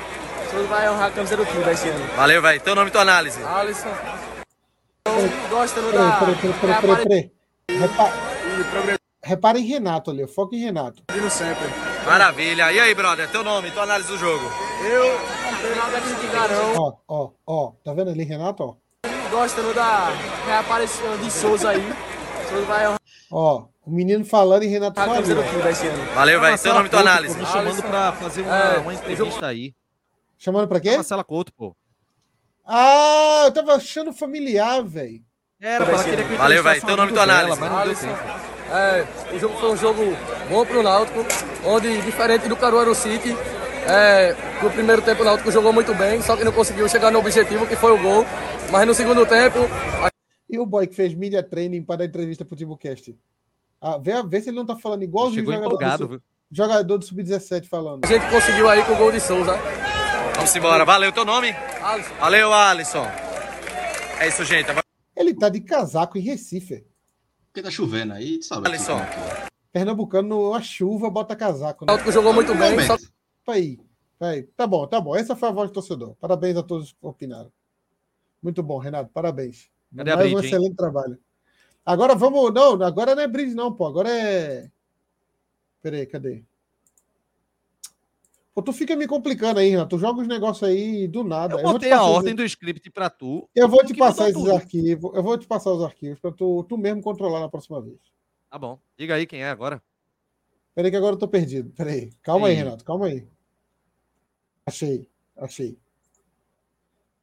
[0.51, 2.05] Souza vai honrar a camisa do time esse ano.
[2.15, 2.61] Valeu, velho.
[2.61, 3.41] Teu nome e tua análise?
[3.43, 3.89] Alisson.
[5.49, 7.31] Gostando da Peraí, peraí, peraí.
[7.79, 8.11] Repa-
[9.23, 11.03] Repara em Renato ali, foca em Renato.
[11.31, 11.65] sempre.
[12.05, 12.71] Maravilha.
[12.71, 14.43] E aí, brother, teu nome, tua análise do jogo?
[14.83, 15.19] Eu,
[15.59, 17.71] treinador técnico de Garão, Ó, ó, ó.
[17.83, 18.63] Tá vendo ali, Renato?
[18.63, 18.75] Ó,
[19.29, 20.09] gostando da
[20.45, 21.93] reaparição de Souza aí.
[22.49, 22.95] Souza vai
[23.31, 26.05] ó o menino falando e Renato time esse ano.
[26.15, 26.57] Valeu, velho.
[26.57, 27.37] Teu nome e tua análise?
[27.37, 29.75] Me chamando pra fazer uma, É, uma entrevista aí.
[30.37, 30.95] Chamando pra quê?
[30.95, 31.75] Marcela Couto, pô.
[32.65, 35.21] Ah, eu tava achando familiar, velho.
[35.61, 36.77] Era, ela queria que eu Valeu, velho.
[36.77, 37.59] entrevistasse Teu nome e tua análise?
[37.59, 38.55] dela, mas não deu tempo.
[38.71, 40.01] É, o jogo foi um jogo
[40.49, 41.19] bom pro Náutico,
[41.63, 43.37] onde, diferente do Caruaru City,
[43.87, 47.19] é, no primeiro tempo o Náutico jogou muito bem, só que não conseguiu chegar no
[47.19, 48.25] objetivo, que foi o gol.
[48.71, 49.59] Mas no segundo tempo,
[50.49, 53.15] E o boy que fez media training para dar entrevista pro Timbucast?
[53.81, 56.21] Ah, vê, vê se ele não tá falando igual Chegou empolgado, viu?
[56.51, 58.05] jogador do Sub-17 falando.
[58.05, 59.53] a gente conseguiu aí com o gol de Souza.
[60.35, 60.85] Vamos embora.
[60.85, 61.51] Valeu, teu nome?
[61.81, 62.13] Alisson.
[62.19, 63.05] Valeu, Alisson.
[64.19, 64.67] É isso, gente.
[65.15, 66.85] Ele tá de casaco em Recife.
[67.47, 68.67] Porque tá chovendo aí, sabe.
[68.67, 68.99] Alisson.
[69.71, 71.83] Pernambucano, a chuva, bota casaco.
[71.83, 71.93] O Né?
[71.93, 72.97] Náutico jogou muito bem, só
[73.53, 73.79] aí,
[74.19, 74.43] tá aí.
[74.43, 75.15] Tá bom, tá bom.
[75.15, 76.15] Essa foi a voz do torcedor.
[76.15, 77.51] Parabéns a todos que opinaram.
[78.41, 79.09] Muito bom, Renato.
[79.13, 79.69] Parabéns.
[79.95, 80.53] Cadê Mais um brinde, hein?
[80.53, 81.17] excelente trabalho.
[81.85, 82.53] Agora vamos.
[82.53, 83.85] Não, agora não é brinde, não, pô.
[83.85, 84.69] Agora é.
[85.81, 86.43] Peraí, cadê?
[88.53, 89.95] Pô, tu fica me complicando aí, Renato.
[89.95, 91.55] Tu joga os negócios aí do nada.
[91.55, 93.49] Eu te botei a passar os- ordem do script pra tu.
[93.53, 94.53] Eu vou te passar esses tudo.
[94.55, 95.11] arquivos.
[95.13, 97.97] Eu vou te passar os arquivos pra tu, tu mesmo controlar na próxima vez.
[98.49, 98.79] Tá bom.
[98.97, 99.81] Diga aí quem é agora.
[100.73, 101.69] Peraí que agora eu tô perdido.
[101.71, 102.11] Peraí.
[102.21, 102.57] Calma aí, Ih.
[102.57, 102.85] Renato.
[102.85, 103.27] Calma aí.
[104.65, 105.07] Achei.
[105.37, 105.77] Achei.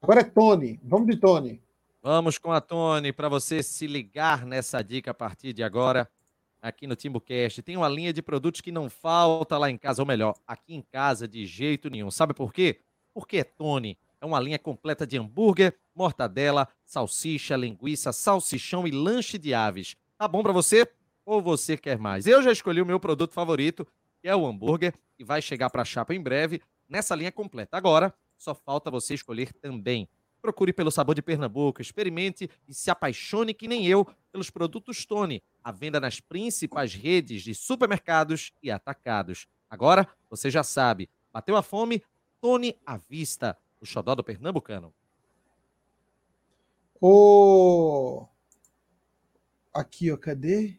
[0.01, 0.79] Agora é Tony.
[0.83, 1.61] Vamos de Tony.
[2.01, 6.09] Vamos com a Tony para você se ligar nessa dica a partir de agora
[6.61, 7.63] aqui no TimbuCast.
[7.63, 10.83] Tem uma linha de produtos que não falta lá em casa, ou melhor, aqui em
[10.83, 12.13] casa de jeito nenhum.
[12.13, 12.81] Sabe por quê?
[13.13, 13.99] Porque é Tony.
[14.21, 19.97] É uma linha completa de hambúrguer, mortadela, salsicha, linguiça, salsichão e lanche de aves.
[20.17, 20.87] Tá bom para você?
[21.27, 22.25] Ou você quer mais?
[22.25, 23.85] Eu já escolhi o meu produto favorito,
[24.21, 26.63] que é o hambúrguer, e vai chegar para a chapa em breve
[26.93, 27.77] nessa linha completa.
[27.79, 30.07] Agora, só falta você escolher também.
[30.43, 35.43] Procure pelo sabor de Pernambuco, experimente e se apaixone que nem eu pelos produtos Tony,
[35.65, 39.47] à venda nas principais redes de supermercados e atacados.
[39.71, 42.03] Agora, você já sabe, bateu a fome?
[42.41, 44.93] Tony à vista, o xodó do pernambucano.
[47.01, 48.27] O...
[49.73, 50.17] Aqui, ó.
[50.19, 50.79] Cadê?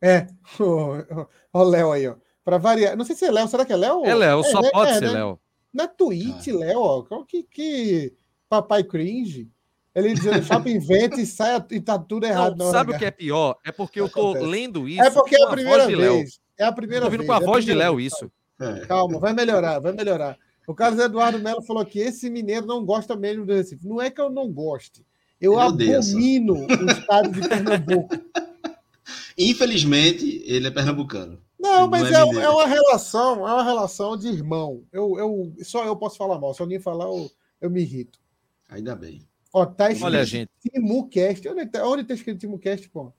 [0.00, 0.26] É.
[1.52, 2.16] O Léo aí, ó.
[2.44, 2.96] Pra variar.
[2.96, 3.48] Não sei se é Léo.
[3.48, 4.04] Será que é Léo?
[4.04, 4.70] É Léo, só né?
[4.70, 5.12] pode É, ser né?
[5.12, 5.40] Léo.
[5.72, 7.24] Na Twitch, Léo, ó.
[7.24, 8.12] Que, que
[8.48, 9.48] papai cringe.
[9.94, 12.56] Ele dizendo shopping inventa e sai e tá tudo errado.
[12.56, 13.56] Não, na sabe o que é pior?
[13.64, 14.46] É porque eu tô Acontece.
[14.46, 16.14] lendo isso É porque é a primeira de Léo.
[16.14, 16.40] vez.
[16.58, 17.28] É a primeira Tô ouvindo vez.
[17.28, 18.12] com a é voz de Léo vez.
[18.12, 18.30] isso.
[18.60, 18.86] É.
[18.86, 20.36] Calma, vai melhorar, vai melhorar.
[20.66, 23.86] O Carlos Eduardo Melo falou que esse mineiro não gosta mesmo do Recife.
[23.86, 25.04] Não é que eu não goste.
[25.40, 28.16] Eu abomino o estado de Pernambuco.
[29.36, 31.38] Infelizmente, ele é pernambucano.
[31.64, 32.40] Não, Não mas é é, mineiro.
[32.40, 34.84] é uma relação, é uma relação de irmão.
[34.92, 36.52] Eu, eu, só eu posso falar mal.
[36.52, 38.20] Se alguém falar, eu, eu me irrito.
[38.68, 39.26] Ainda bem.
[39.52, 40.50] Ó, tá escrito Olha, gente.
[40.60, 41.48] TimuCast.
[41.48, 43.12] Onde, tá, onde tá escrito TimuCast, pô?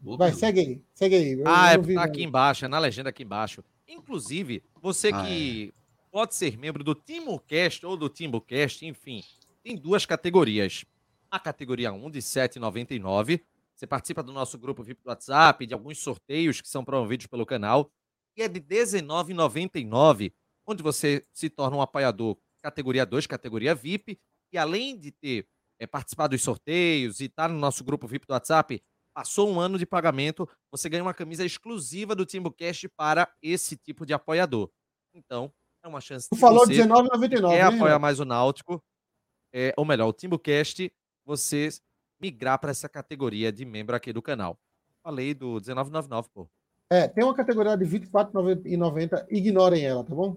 [0.00, 0.46] Boa Vai, pergunta.
[0.46, 0.82] segue aí.
[0.94, 1.32] Segue aí.
[1.32, 2.08] Eu Ah, é, não vi, tá não.
[2.08, 3.64] aqui embaixo, é na legenda aqui embaixo.
[3.88, 5.72] Inclusive, você Ah, que
[6.12, 9.22] pode ser membro do TimoCast ou do TimbuCast, enfim,
[9.62, 10.84] tem duas categorias.
[11.30, 13.40] A categoria 1 de R$ 7,99.
[13.78, 17.46] Você participa do nosso grupo VIP do WhatsApp, de alguns sorteios que são promovidos pelo
[17.46, 17.92] canal.
[18.36, 20.32] E é de R$ 19,99,
[20.66, 24.18] onde você se torna um apoiador categoria 2, categoria VIP.
[24.52, 25.46] E além de ter
[25.78, 28.82] é, participado dos sorteios e estar no nosso grupo VIP do WhatsApp,
[29.14, 34.04] passou um ano de pagamento, você ganha uma camisa exclusiva do TimbuCast para esse tipo
[34.04, 34.68] de apoiador.
[35.14, 35.52] Então,
[35.84, 37.48] é uma chance Tu falou você R$19,99.
[37.48, 38.82] quer apoiar mais o Náutico,
[39.52, 40.92] é, ou melhor, o Timbucast,
[41.24, 41.68] você
[42.20, 44.58] migrar para essa categoria de membro aqui do canal.
[45.02, 46.48] Falei do 1999, pô.
[46.90, 49.26] É, tem uma categoria de R$ 24,90.
[49.30, 50.36] Ignorem ela, tá bom?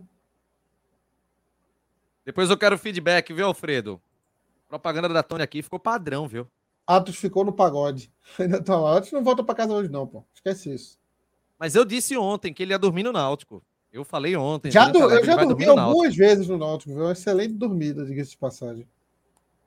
[2.25, 4.01] Depois eu quero feedback, viu, Alfredo?
[4.67, 6.47] Propaganda da Tony aqui ficou padrão, viu?
[6.86, 8.11] Atos ficou no pagode.
[8.39, 8.97] Ainda tá lá.
[8.97, 10.23] Atos não volta pra casa hoje, não, pô.
[10.34, 10.99] Esquece isso.
[11.57, 13.63] Mas eu disse ontem que ele ia dormir no Náutico.
[13.91, 14.71] Eu falei ontem.
[14.71, 17.03] Já do- eu já dormi algumas vezes no Náutico, viu?
[17.03, 18.88] Uma excelente dormida, diga-se de passagem.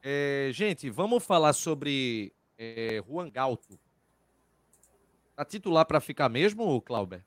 [0.07, 3.81] É, gente, vamos falar sobre é, Juan Galto.
[5.35, 7.25] Tá titular para ficar mesmo, Clauber?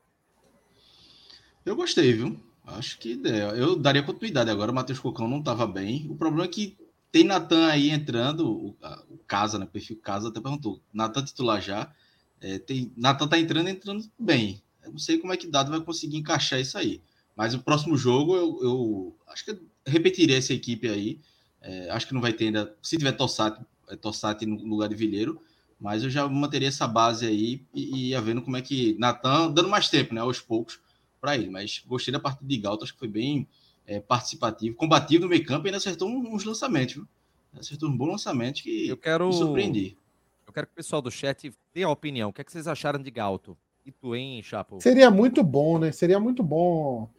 [1.65, 2.39] Eu gostei, viu?
[2.63, 3.45] Acho que ideia.
[3.55, 4.71] Eu daria continuidade agora.
[4.71, 6.05] O Matheus Cocão não estava bem.
[6.07, 6.78] O problema é que
[7.11, 8.78] tem Natan aí entrando, o,
[9.09, 9.65] o Casa, né?
[9.65, 10.80] Perfil Casa até perguntou.
[10.93, 11.91] Natan titular já.
[12.39, 14.61] É, tem, Natan tá entrando, entrando bem.
[14.84, 17.01] Eu não sei como é que Dado vai conseguir encaixar isso aí.
[17.36, 21.19] Mas o próximo jogo eu, eu acho que eu repetiria essa equipe aí.
[21.68, 22.74] É, acho que não vai ter ainda.
[22.82, 25.41] Se tiver Tossati, é, Tossati no lugar de Vilheiro,
[25.80, 29.51] mas eu já manteria essa base aí e, e ia vendo como é que Natan,
[29.51, 30.22] dando mais tempo, né?
[30.22, 30.80] Aos poucos
[31.20, 31.49] para ele.
[31.49, 33.47] Mas gostei da partida de Galto, acho que foi bem
[33.86, 36.95] é, participativo, combativo no meio campo e ainda acertou uns lançamentos.
[36.95, 37.07] Viu?
[37.59, 39.28] Acertou um bom lançamento que eu quero...
[39.28, 39.97] me surpreendi.
[40.45, 42.30] Eu quero que o pessoal do chat dê a opinião.
[42.30, 43.57] O que, é que vocês acharam de Galto?
[43.86, 44.80] E tu, hein, Chapo?
[44.82, 45.91] Seria muito bom, né?
[45.91, 47.09] Seria muito bom.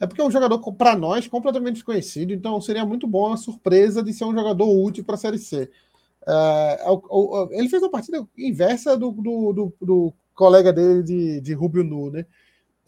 [0.00, 4.02] É porque é um jogador, para nós, completamente desconhecido, então seria muito bom a surpresa
[4.02, 5.70] de ser um jogador útil para a Série C.
[6.26, 6.86] É
[7.52, 12.10] ele fez uma partida inversa do, do, do, do colega dele de, de Rubio Nu,
[12.10, 12.26] né?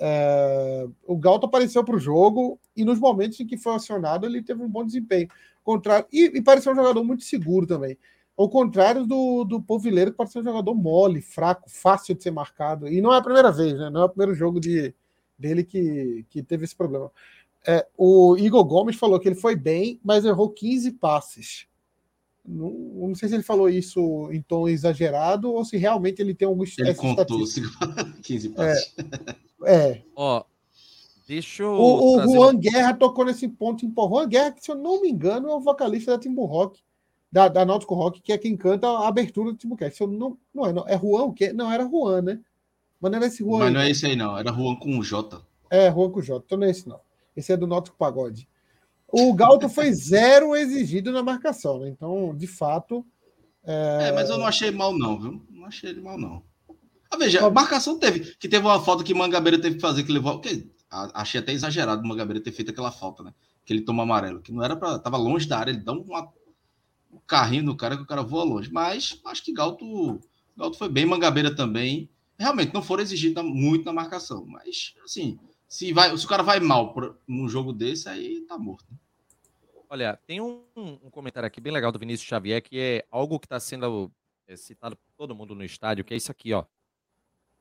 [0.02, 4.42] É, o Galto apareceu para o jogo e nos momentos em que foi acionado ele
[4.42, 5.28] teve um bom desempenho.
[5.62, 7.98] Contrário, e, e pareceu um jogador muito seguro também.
[8.36, 12.88] Ao contrário do, do Povileiro, que pareceu um jogador mole, fraco, fácil de ser marcado.
[12.88, 13.90] E não é a primeira vez, né?
[13.90, 14.94] Não é o primeiro jogo de,
[15.40, 17.10] dele que, que teve esse problema.
[17.66, 21.66] É, o Igor Gomes falou que ele foi bem, mas errou 15 passes.
[22.44, 22.70] Não,
[23.08, 26.64] não, sei se ele falou isso em tom exagerado ou se realmente ele tem algum
[26.78, 27.44] Ele contou
[28.22, 28.94] 15 passes.
[29.64, 29.90] É.
[29.90, 30.02] É.
[30.16, 30.42] Ó,
[31.28, 31.72] deixa eu.
[31.72, 32.54] O, o Juan uma...
[32.54, 33.84] Guerra tocou nesse ponto.
[33.84, 33.92] Em...
[33.94, 36.80] Juan Guerra, que se eu não me engano, é o vocalista da Timbu Rock,
[37.30, 39.96] da, da Náutico Rock, que é quem canta a abertura do Timbucast.
[39.96, 41.52] Se eu não, não é, não, é Juan o quê?
[41.52, 42.40] Não, era Juan, né?
[43.00, 43.58] Mas não era esse Juan.
[43.60, 44.36] Mas não é esse aí, não.
[44.36, 45.42] Era Juan com J.
[45.70, 46.42] É, Juan com J.
[46.44, 47.00] Então não é esse, não.
[47.34, 48.48] Esse é do Náutico Pagode.
[49.08, 51.88] O Galto foi zero exigido na marcação, né?
[51.88, 53.04] Então, de fato.
[53.64, 54.08] É...
[54.08, 54.12] é...
[54.12, 55.42] mas eu não achei mal, não, viu?
[55.50, 56.42] Não achei ele mal, não.
[57.10, 58.36] Ah, veja, a marcação teve.
[58.36, 60.40] Que teve uma falta que Mangabeira teve que fazer, que levou.
[60.40, 63.34] Que, achei até exagerado o Mangabeira ter feito aquela falta, né?
[63.64, 64.40] Que ele toma amarelo.
[64.40, 64.98] Que não era para.
[64.98, 66.32] Tava longe da área, ele dá uma,
[67.12, 68.70] um carrinho no cara que o cara voa longe.
[68.72, 70.20] Mas acho que Galto,
[70.56, 72.08] Galto foi bem, Mangabeira também.
[72.40, 74.46] Realmente não foram exigidos muito na marcação.
[74.46, 75.38] Mas, assim,
[75.68, 76.94] se, vai, se o cara vai mal
[77.28, 78.86] num jogo desse, aí tá morto.
[78.90, 78.96] Né?
[79.90, 83.44] Olha, tem um, um, comentário aqui bem legal do Vinícius Xavier, que é algo que
[83.44, 84.10] está sendo
[84.48, 86.64] é, citado por todo mundo no estádio, que é isso aqui, ó.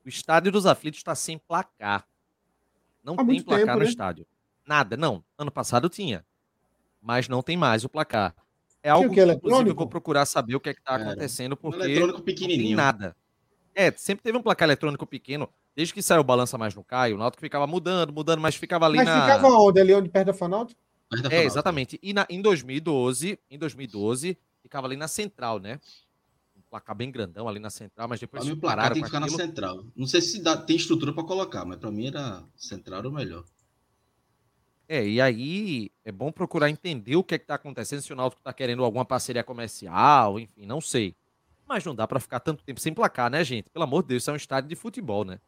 [0.02, 2.08] O estádio dos aflitos está sem placar.
[3.04, 3.90] Não Há tem placar tempo, no né?
[3.90, 4.26] estádio.
[4.64, 5.22] Nada, não.
[5.36, 6.24] Ano passado tinha.
[7.02, 8.34] Mas não tem mais o placar.
[8.82, 11.76] É algo que, inclusive, eu vou procurar saber o que é que está acontecendo, porque
[11.76, 12.60] um eletrônico pequenininho.
[12.62, 13.16] não tem nada.
[13.80, 15.48] É, sempre teve um placar eletrônico pequeno.
[15.74, 18.84] Desde que saiu o Balança Mais no Caio, o Náutico ficava mudando, mudando, mas ficava
[18.84, 19.22] ali mas na...
[19.22, 19.80] ficava onde?
[19.80, 20.78] Ali onde perto da Fanáutico?
[21.30, 21.98] É, exatamente.
[22.02, 25.80] E na, em 2012, em 2012, ficava ali na Central, né?
[26.68, 28.44] placar bem grandão ali na central, mas depois.
[28.44, 29.36] Para mim, o placar tem que ficar aquilo.
[29.36, 29.84] na central.
[29.96, 33.44] Não sei se dá, tem estrutura para colocar, mas para mim era central o melhor.
[34.86, 38.40] É, e aí é bom procurar entender o que é está acontecendo, se o Náutico
[38.40, 41.16] está querendo alguma parceria comercial, enfim, não sei.
[41.70, 43.70] Mas não dá para ficar tanto tempo sem placar, né, gente?
[43.70, 45.38] Pelo amor de Deus, isso é um estádio de futebol, né?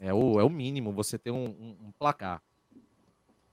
[0.00, 2.42] É o, é o mínimo você ter um, um, um placar.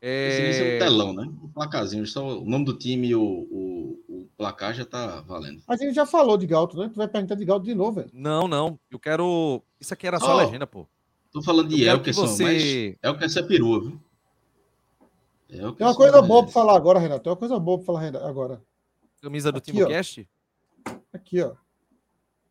[0.01, 0.49] É...
[0.49, 1.31] Esse é um telão, né?
[1.43, 2.03] Um placarzinho.
[2.07, 5.61] Só o nome do time e o, o, o, placar já tá valendo.
[5.67, 6.89] A gente já falou de Galto, né?
[6.91, 8.09] Tu vai perguntar de Galto de novo, velho.
[8.11, 8.79] Não, não.
[8.89, 9.61] Eu quero.
[9.79, 10.87] Isso aqui era só oh, legenda, pô.
[11.31, 12.43] Tô falando de Elkerson, você...
[12.43, 12.63] mas
[13.03, 14.01] Elkerson é perua, viu?
[15.47, 16.21] Elkerson Tem uma coisa é...
[16.23, 17.21] boa pra falar agora, Renato.
[17.21, 18.59] Tem uma coisa boa pra falar agora.
[19.21, 20.27] Camisa do aqui, Timocast?
[21.13, 21.55] Aqui, ó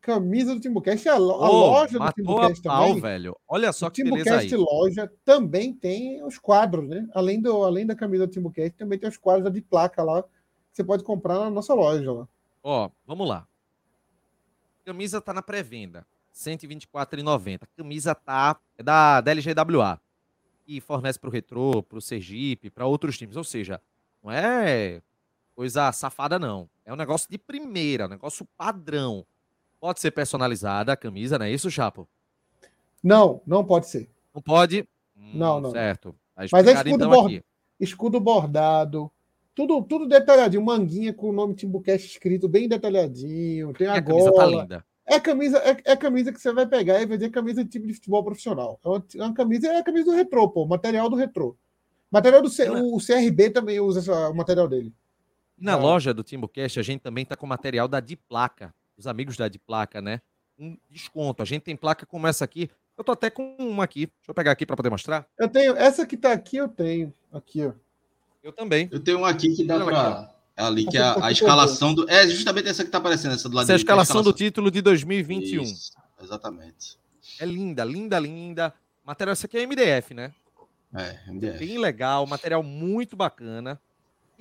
[0.01, 2.99] camisa do Timbucast, a, a oh, loja do Timbucast também.
[2.99, 3.37] velho.
[3.47, 7.07] Olha só que o Timbucast loja também tem os quadros, né?
[7.13, 10.29] Além, do, além da camisa do Timbucast, também tem os quadros de placa lá que
[10.73, 12.11] você pode comprar na nossa loja.
[12.11, 12.25] Ó,
[12.63, 13.47] ó vamos lá.
[14.83, 17.67] Camisa tá na pré-venda, R$ 124,90.
[17.77, 20.01] Camisa tá é da, da LGWA
[20.67, 23.37] e fornece para o Retro, para o Sergipe, para outros times.
[23.37, 23.79] Ou seja,
[24.23, 25.01] não é
[25.55, 26.67] coisa safada, não.
[26.85, 29.25] É um negócio de primeira, um negócio padrão.
[29.79, 32.07] Pode ser personalizada a camisa, não é isso, Chapo?
[33.03, 34.09] Não, não pode ser.
[34.33, 34.87] Não pode?
[35.17, 35.71] Hum, não, não.
[35.71, 36.15] Certo.
[36.35, 37.45] Tá Mas é escudo, então, bord...
[37.79, 39.11] escudo bordado,
[39.53, 44.33] tudo, tudo detalhadinho, manguinha com o nome Timbucast escrito bem detalhadinho, tem a, a camisa
[44.33, 44.85] tá linda.
[45.05, 47.87] É camisa, é, é camisa que você vai pegar e vai dizer camisa de time
[47.87, 48.79] de futebol profissional.
[48.83, 51.57] É uma, é uma camisa, é a camisa do retrô, pô, material do retrô.
[52.09, 54.93] Material do C, o CRB também usa essa, o material dele.
[55.61, 55.77] Na ah.
[55.77, 59.59] loja do Timbucast, a gente também tá com material da Diplaca os amigos da de
[59.59, 60.21] placa, né?
[60.57, 61.41] Um desconto.
[61.41, 62.69] A gente tem placa como essa aqui.
[62.97, 64.05] Eu tô até com uma aqui.
[64.05, 65.25] Deixa eu pegar aqui para poder mostrar.
[65.37, 65.75] Eu tenho.
[65.75, 67.13] Essa que tá aqui, eu tenho.
[67.33, 67.73] Aqui, ó.
[68.43, 68.87] Eu também.
[68.91, 72.09] Eu tenho uma aqui que dá para ali, que é a, a escalação do.
[72.09, 74.31] É justamente essa que tá aparecendo, essa do lado Essa é a escalação, a escalação
[74.31, 75.63] do título de 2021.
[75.63, 75.91] Isso,
[76.21, 76.97] exatamente.
[77.39, 78.73] É linda, linda, linda.
[79.03, 80.31] Material, essa aqui é MDF, né?
[80.93, 81.57] É, MDF.
[81.57, 83.81] Bem legal, material muito bacana.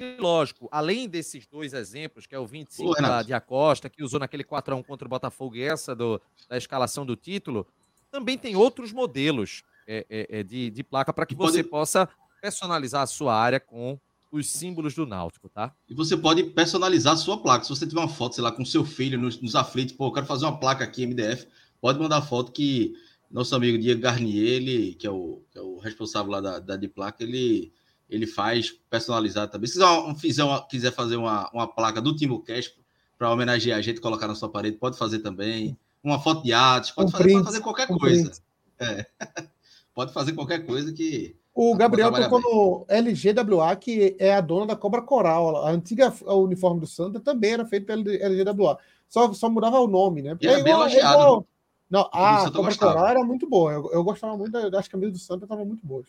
[0.01, 4.03] E lógico, além desses dois exemplos, que é o 25 Pô, da, de Acosta, que
[4.03, 7.67] usou naquele 4x1 contra o Botafogo e essa do, da escalação do título,
[8.11, 12.09] também tem outros modelos é, é, é de, de placa para que você possa
[12.41, 13.99] personalizar a sua área com
[14.33, 15.75] os símbolos do Náutico, tá?
[15.87, 17.65] E você pode personalizar a sua placa.
[17.65, 20.13] Se você tiver uma foto, sei lá, com seu filho nos, nos aflitos, pô, eu
[20.13, 21.47] quero fazer uma placa aqui MDF,
[21.79, 22.95] pode mandar foto que
[23.31, 26.77] nosso amigo Diego Garnier, ele, que, é o, que é o responsável lá da, da
[26.77, 27.73] de placa, ele
[28.11, 29.69] ele faz personalizado também.
[29.69, 29.79] Se
[30.19, 32.75] fizer uma, quiser fazer uma, uma placa do Timo Cash
[33.17, 35.79] para homenagear a gente, colocar na sua parede, pode fazer também.
[36.03, 38.33] Uma foto de artes, pode, um fazer, print, pode fazer qualquer um coisa.
[38.81, 39.07] É.
[39.95, 41.37] pode fazer qualquer coisa que.
[41.55, 45.67] O Gabriel tocou no LGWA, que é a dona da Cobra Coral.
[45.67, 48.79] A antiga uniforme do Santa também era feito pela LGWA.
[49.09, 50.39] Só, só mudava o nome, né?
[50.41, 51.15] E é igual, bem elogiado.
[51.15, 51.47] Igual...
[51.91, 53.73] Não, a Cobra Coral era muito boa.
[53.73, 56.07] Eu, eu gostava muito das camisas do Santa, estavam muito boas.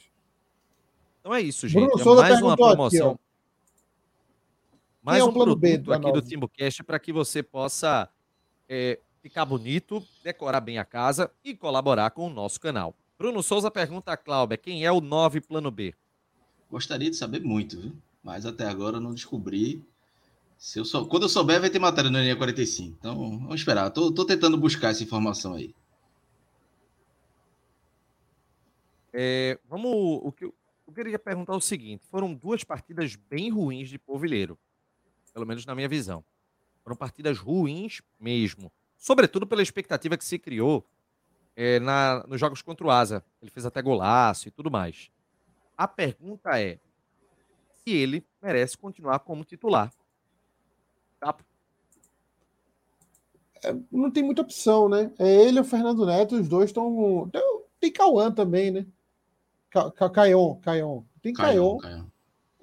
[1.21, 1.89] Então é isso, gente.
[1.95, 3.11] Bruno é mais uma promoção.
[3.11, 3.19] Aqui,
[5.01, 8.09] mais um produto B aqui do TimbuCast para que você possa
[8.67, 12.93] é, ficar bonito, decorar bem a casa e colaborar com o nosso canal.
[13.17, 15.93] Bruno Souza pergunta a Cláudia, quem é o 9 plano B?
[16.69, 17.95] Gostaria de saber muito, viu?
[18.23, 19.83] mas até agora não descobri.
[20.57, 21.07] Se eu sou...
[21.07, 22.95] Quando eu souber, vai ter matéria no ENEA 45.
[22.99, 23.89] Então, vamos esperar.
[23.89, 25.73] Tô, tô tentando buscar essa informação aí.
[29.11, 29.91] É, vamos.
[29.91, 30.49] O que,
[30.91, 34.57] eu queria perguntar o seguinte: foram duas partidas bem ruins de Povilheiro,
[35.33, 36.23] pelo menos na minha visão.
[36.83, 40.85] Foram partidas ruins mesmo, sobretudo pela expectativa que se criou
[41.55, 43.23] é, na, nos jogos contra o Asa.
[43.41, 45.09] Ele fez até golaço e tudo mais.
[45.77, 46.77] A pergunta é
[47.77, 49.91] se ele merece continuar como titular.
[51.19, 51.35] Tá?
[53.63, 55.11] É, não tem muita opção, né?
[55.17, 57.29] É ele e o Fernando Neto, os dois estão.
[57.79, 58.85] Tem Cauã também, né?
[60.13, 61.03] Caion, Caion.
[61.21, 61.77] Tem Caion.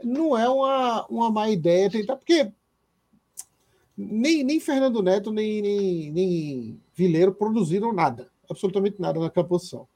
[0.03, 2.53] Não é uma, uma má ideia tentar, porque
[3.97, 9.89] nem, nem Fernando Neto, nem, nem, nem Vileiro produziram nada, absolutamente nada naquela posição.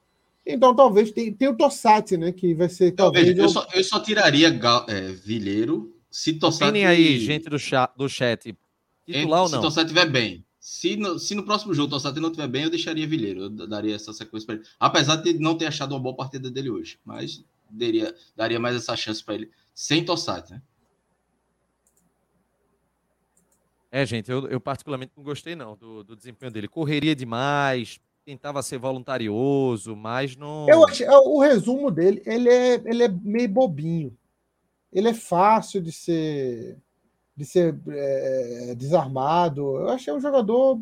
[0.45, 2.33] Então, talvez tem, tem o Tossati, né?
[2.33, 2.91] Que vai ser.
[2.91, 4.49] Talvez, talvez eu, só, eu só tiraria
[4.89, 6.65] é, Vileiro se Tossati.
[6.65, 7.91] Opinem aí, gente do chat.
[7.95, 8.53] Do chat.
[9.05, 9.59] Titular ou não?
[9.59, 10.43] Se Tossati estiver bem.
[10.63, 13.41] Se no, se no próximo jogo o Tossati não estiver bem, eu deixaria Vilheiro.
[13.41, 14.65] Eu daria essa sequência para ele.
[14.79, 16.97] Apesar de não ter achado uma boa partida dele hoje.
[17.03, 19.51] Mas daria, daria mais essa chance para ele.
[19.73, 20.61] Sem Tossati, né?
[23.91, 26.69] É, gente, eu, eu particularmente não gostei não do, do desempenho dele.
[26.69, 30.69] Correria demais, tentava ser voluntarioso, mas não.
[30.69, 34.17] Eu achei, é, o resumo dele, ele é, ele é meio bobinho.
[34.93, 36.77] Ele é fácil de ser
[37.35, 39.77] de ser é, desarmado.
[39.77, 40.79] Eu achei um jogador.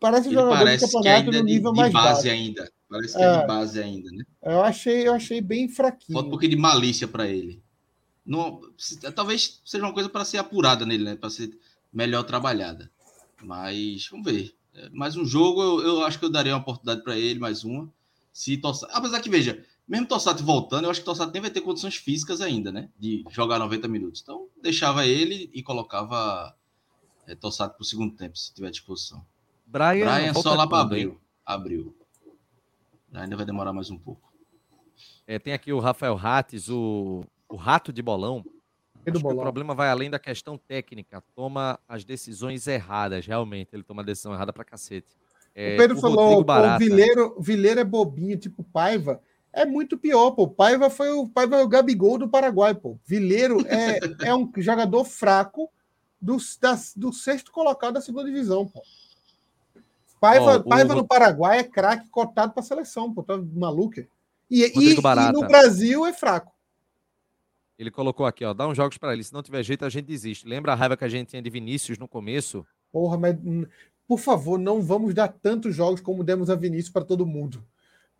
[0.00, 2.28] Parece um jogador parece de campeonato no nível de, mais base baixo.
[2.28, 2.72] ainda.
[2.88, 4.24] Parece que é, é de base ainda, né?
[4.42, 6.12] Eu achei, eu achei bem fraquinho.
[6.12, 7.62] Falta um pouquinho de malícia para ele.
[8.24, 8.60] Não,
[9.14, 11.16] talvez seja uma coisa para ser apurada nele, né?
[11.16, 11.50] Para ser
[11.92, 12.90] melhor trabalhada.
[13.42, 14.54] Mas vamos ver.
[14.74, 17.64] É, mais um jogo, eu, eu acho que eu daria uma oportunidade para ele, mais
[17.64, 17.92] uma.
[18.32, 18.88] Se torcer.
[18.92, 22.40] Apesar que, veja, mesmo Tossati voltando, eu acho que Tossati nem vai ter condições físicas
[22.40, 22.88] ainda, né?
[22.98, 24.22] De jogar 90 minutos.
[24.22, 26.56] Então, deixava ele e colocava
[27.26, 29.22] é, Tossati para o segundo tempo, se tiver disposição.
[29.66, 31.20] Brian, Brian só lá para abril.
[31.44, 31.94] Abril.
[33.12, 34.32] Ainda vai demorar mais um pouco.
[35.26, 38.42] É, tem aqui o Rafael Rates, o, o rato de bolão.
[39.20, 39.36] bolão.
[39.36, 41.22] o problema vai além da questão técnica.
[41.34, 43.68] Toma as decisões erradas, realmente.
[43.74, 45.14] Ele toma a decisão errada para cacete.
[45.54, 49.20] É, o Pedro o falou: o Vileiro, Vileiro é bobinho, tipo Paiva
[49.52, 50.48] é muito pior, pô.
[50.48, 52.98] Paiva foi o Paiva é o Gabigol do Paraguai, pô.
[53.04, 53.98] Vileiro é,
[54.28, 55.70] é um jogador fraco
[56.20, 58.82] do, da, do sexto colocado da segunda divisão, pô.
[60.20, 60.96] Paiva, oh, Paiva o...
[60.96, 63.22] no Paraguai é craque cotado para seleção, pô.
[63.22, 64.00] Tá maluco?
[64.50, 66.52] E, e, e, no Brasil é fraco.
[67.78, 69.24] Ele colocou aqui, ó, dá uns jogos para ele.
[69.24, 70.46] Se não tiver jeito, a gente desiste.
[70.46, 72.64] Lembra a raiva que a gente tinha de Vinícius no começo?
[72.92, 73.66] Porra, mas hum,
[74.06, 77.64] por favor, não vamos dar tantos jogos como demos a Vinícius para todo mundo.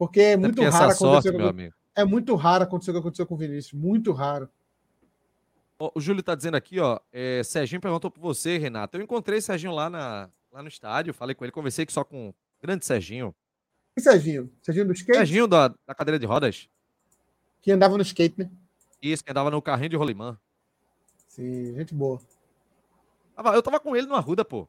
[0.02, 1.28] Porque é muito Até raro acontecer.
[1.28, 1.74] Sorte, amigo.
[1.94, 3.72] É muito raro acontecer o que aconteceu com o Vinícius.
[3.72, 4.48] Muito raro.
[5.78, 6.98] O Júlio está dizendo aqui, ó.
[7.12, 8.96] É, Serginho perguntou por você, Renato.
[8.96, 12.34] Eu encontrei Serginho lá, na, lá no estádio, falei com ele, conversei só com o
[12.60, 13.32] grande Serginho.
[13.96, 14.50] E Serginho?
[14.60, 15.18] Serginho do skate?
[15.18, 16.68] Serginho da, da cadeira de rodas.
[17.60, 18.50] Que andava no skate, né?
[19.00, 20.36] Isso, que andava no carrinho de rolimã.
[21.28, 22.20] Sim, gente boa.
[23.54, 24.68] Eu tava com ele no Arruda, pô.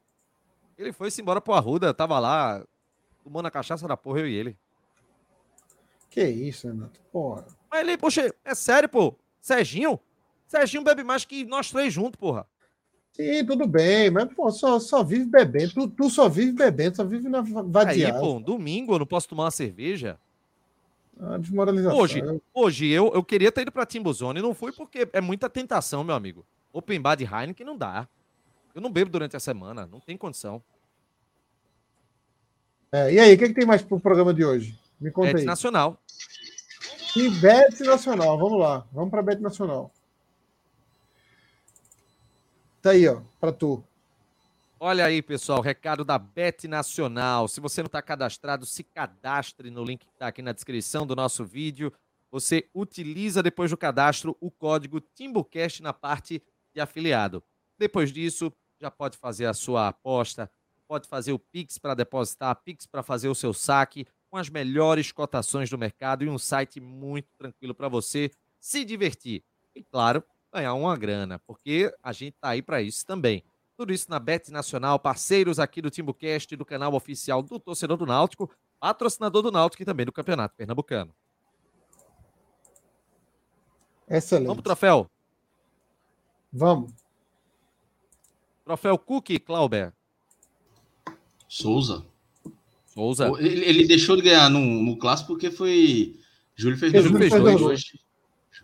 [0.78, 2.64] Ele foi-se embora pro Arruda, tava lá,
[3.24, 4.58] tomando a cachaça da porra, eu e ele.
[6.14, 7.00] Que isso, Renato?
[7.12, 7.44] Porra.
[7.72, 9.16] Mas ele, poxa, é sério, pô.
[9.42, 10.00] Serginho?
[10.46, 12.46] Serginho bebe mais que nós três juntos, porra.
[13.14, 15.74] Sim, tudo bem, mas pô, só, só vive bebendo.
[15.74, 17.90] Tu, tu só vive bebendo, só vive na vadiada.
[17.90, 20.20] Aí, pô, domingo eu não posso tomar uma cerveja.
[21.20, 21.98] Ah, desmoralização.
[21.98, 22.22] Hoje,
[22.54, 26.04] hoje eu, eu queria ter ido pra Timbuzone e não fui porque é muita tentação,
[26.04, 26.46] meu amigo.
[26.72, 28.08] Open bar de Heineken não dá.
[28.76, 30.62] Eu não bebo durante a semana, não tem condição.
[32.92, 34.78] É, e aí, o que, é que, tem mais pro programa de hoje?
[35.02, 35.46] Me conta Bet aí.
[35.46, 36.00] Nacional.
[37.16, 38.88] E Bet Nacional, vamos lá.
[38.92, 39.92] Vamos para Bet Nacional.
[42.82, 43.84] Tá aí, ó, para tu.
[44.80, 47.48] Olha aí, pessoal, recado da Bet Nacional.
[47.48, 51.16] Se você não está cadastrado, se cadastre no link que está aqui na descrição do
[51.16, 51.94] nosso vídeo.
[52.32, 56.44] Você utiliza depois do cadastro o código TimbuCast na parte
[56.74, 57.44] de afiliado.
[57.78, 58.52] Depois disso,
[58.82, 60.50] já pode fazer a sua aposta,
[60.88, 65.12] pode fazer o Pix para depositar, Pix para fazer o seu saque, com as melhores
[65.12, 69.44] cotações do mercado e um site muito tranquilo para você se divertir.
[69.76, 73.44] E, claro, ganhar uma grana, porque a gente tá aí para isso também.
[73.78, 78.08] Tudo isso na Bet Nacional, parceiros aqui do TimbuCast, do canal oficial do Torcedor do
[78.08, 81.14] Náutico, patrocinador do Náutico e também do Campeonato Pernambucano.
[84.10, 84.48] Excelente.
[84.48, 85.08] Vamos troféu?
[86.52, 86.92] Vamos.
[88.66, 89.94] Troféu Cook, Clauber.
[91.48, 92.04] Souza.
[92.94, 93.32] Souza.
[93.40, 96.16] Ele, ele, deixou de ganhar no, no clássico porque foi.
[96.56, 98.00] Júlio fez dois gols hoje.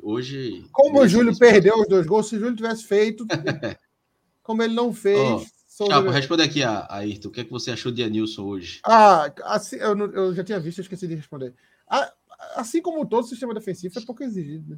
[0.01, 0.65] Hoje.
[0.71, 3.25] Como o Júlio perdeu os dois gols, se o Júlio tivesse feito,
[4.43, 5.19] como ele não fez.
[5.19, 7.29] Oh, Chapo, responde aqui a, Ayrton.
[7.29, 8.81] O que, é que você achou de Anilson hoje?
[8.83, 11.53] Ah, assim, eu, eu já tinha visto, eu esqueci de responder.
[11.89, 12.11] Ah,
[12.55, 14.77] assim como todo sistema defensivo, é pouco exigido, né?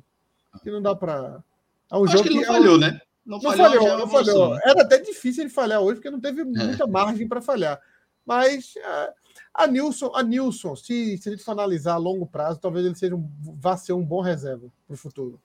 [0.64, 1.44] Que não dá para.
[1.92, 2.80] É um jogo que ele não que falhou, é um...
[2.80, 3.02] né?
[3.26, 4.60] Não, não falhou, falhou, não falhou.
[4.64, 6.44] Era até difícil ele falhar hoje, porque não teve é.
[6.44, 6.88] muita é.
[6.88, 7.80] margem para falhar.
[8.26, 9.14] Mas é,
[9.54, 12.96] a Nilson, a Nilson se, se a gente for analisar a longo prazo, talvez ele
[12.96, 13.30] seja um,
[13.60, 15.40] vá ser um bom reserva para o futuro.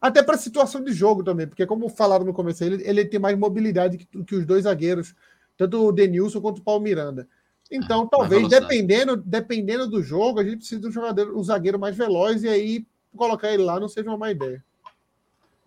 [0.00, 3.18] Até para a situação de jogo também, porque como falaram no começo, ele, ele tem
[3.18, 5.14] mais mobilidade que, que os dois zagueiros,
[5.56, 7.28] tanto o Denilson quanto o Paulo Miranda.
[7.70, 11.78] Então, ah, talvez, dependendo, dependendo do jogo, a gente precisa de um jogador, um zagueiro
[11.78, 14.64] mais veloz, e aí colocar ele lá não seja uma má ideia.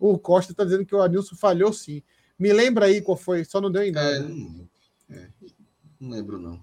[0.00, 2.02] O Costa está dizendo que o Anilson falhou sim.
[2.38, 4.28] Me lembra aí qual foi, só não deu em nada.
[5.08, 5.28] É, é,
[6.02, 6.60] não lembro, não.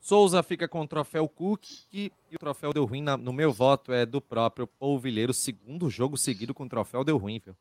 [0.00, 3.92] Souza fica com o troféu Cook e o troféu deu ruim, na, no meu voto,
[3.92, 5.34] é do próprio Polvilheiro.
[5.34, 7.54] Segundo jogo seguido com o troféu deu ruim, viu?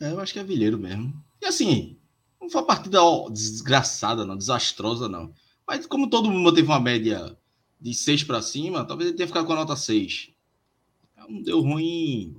[0.00, 1.14] É, eu acho que é Vilheiro mesmo.
[1.40, 1.96] E assim,
[2.40, 5.32] não foi uma partida ó, desgraçada, não, desastrosa, não.
[5.64, 7.38] Mas como todo mundo teve uma média
[7.80, 10.30] de 6 para cima, talvez ele tenha ficado com a nota 6.
[11.28, 12.36] Não deu ruim,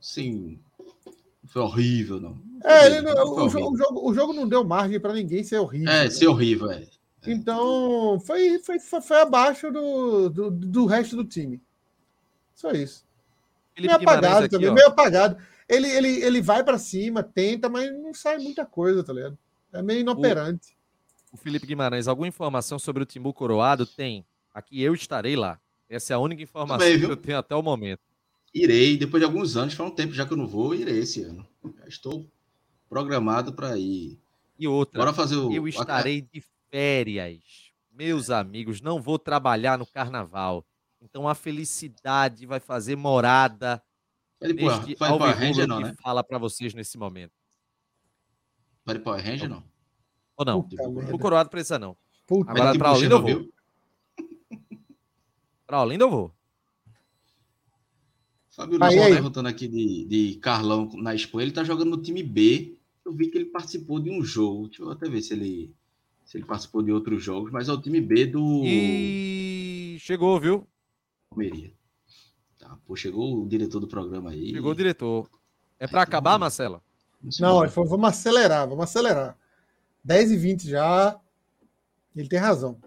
[0.00, 0.58] assim,
[1.46, 2.49] foi horrível, não.
[2.64, 5.58] É, ele não, o, jogo, o, jogo, o, jogo, não deu margem para ninguém ser
[5.58, 5.90] horrível.
[5.90, 6.10] É, né?
[6.10, 6.86] ser horrível, é.
[7.26, 11.60] Então, foi, foi, foi, foi abaixo do, do, do, resto do time.
[12.54, 13.04] Só isso.
[13.74, 14.74] Felipe meio apagado aqui, também, ó.
[14.74, 15.36] meio apagado.
[15.68, 19.38] Ele, ele, ele vai para cima, tenta, mas não sai muita coisa, tá ligado?
[19.72, 20.76] É meio inoperante.
[21.30, 23.86] O, o Felipe Guimarães, alguma informação sobre o Timbu Coroado?
[23.86, 24.24] Tem.
[24.52, 25.60] Aqui eu estarei lá.
[25.88, 28.00] Essa é a única informação Também, que eu tenho até o momento.
[28.52, 31.22] Irei, depois de alguns anos, faz um tempo já que eu não vou, irei esse
[31.22, 31.46] ano.
[31.78, 32.26] Já estou
[32.90, 34.18] programado para ir.
[34.58, 35.50] E outra, Bora fazer o...
[35.50, 37.72] eu estarei de férias.
[37.90, 40.66] Meus amigos, não vou trabalhar no carnaval.
[41.00, 43.82] Então a felicidade vai fazer morada
[44.40, 45.94] vai neste vai Power Ranger, não, né?
[46.02, 47.32] fala para vocês nesse momento.
[48.84, 49.62] Vai de Power Ranger, não?
[50.36, 50.68] Ou não?
[51.12, 51.96] o Coroado precisa não.
[52.26, 53.48] Puta, Agora para Olinda eu vou.
[55.66, 56.34] Para Olinda eu vou.
[58.48, 61.44] Fábio Luz perguntando aqui de, de Carlão na Espanha.
[61.44, 62.76] Ele tá jogando no time B.
[63.10, 64.68] Eu vi que ele participou de um jogo.
[64.68, 65.74] Deixa eu até ver se ele
[66.24, 68.62] se ele participou de outros jogos, mas é o time B do.
[68.64, 70.64] E chegou, viu?
[71.28, 71.72] Palmeiras.
[72.56, 74.52] Tá, pô, chegou o diretor do programa aí.
[74.52, 75.28] Chegou o diretor.
[75.76, 76.80] É para acabar, Marcela?
[77.40, 79.36] Não, ele falou, vamos acelerar, vamos acelerar.
[80.04, 81.18] 10 e 20 já.
[82.14, 82.80] Ele tem razão.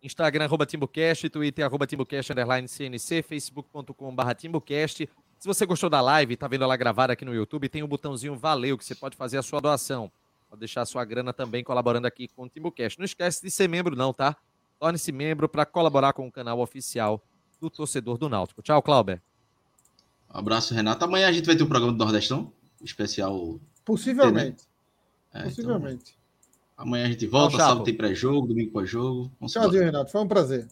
[0.00, 5.08] Instagram, arroba TimbuCast, Twitter, arroba TimbuCast, underline CNC, facebook.com barra TimbuCast.
[5.46, 7.88] Se você gostou da live, tá vendo ela gravada aqui no YouTube, tem o um
[7.88, 10.10] botãozinho Valeu, que você pode fazer a sua doação.
[10.50, 12.98] Pode deixar a sua grana também colaborando aqui com o TimbuCast.
[12.98, 14.36] Não esquece de ser membro não, tá?
[14.80, 17.22] Torne-se membro para colaborar com o canal oficial
[17.60, 18.60] do Torcedor do Náutico.
[18.60, 19.22] Tchau, Clauber.
[20.34, 21.04] Um abraço, Renato.
[21.04, 23.60] Amanhã a gente vai ter um programa do Nordestão, especial.
[23.84, 24.64] Possivelmente.
[25.32, 25.42] Né?
[25.42, 26.18] É, Possivelmente.
[26.74, 29.30] Então, amanhã a gente volta, sábado tem pré-jogo, domingo pós-jogo.
[29.46, 30.10] Tchauzinho, Renato.
[30.10, 30.66] Foi um prazer.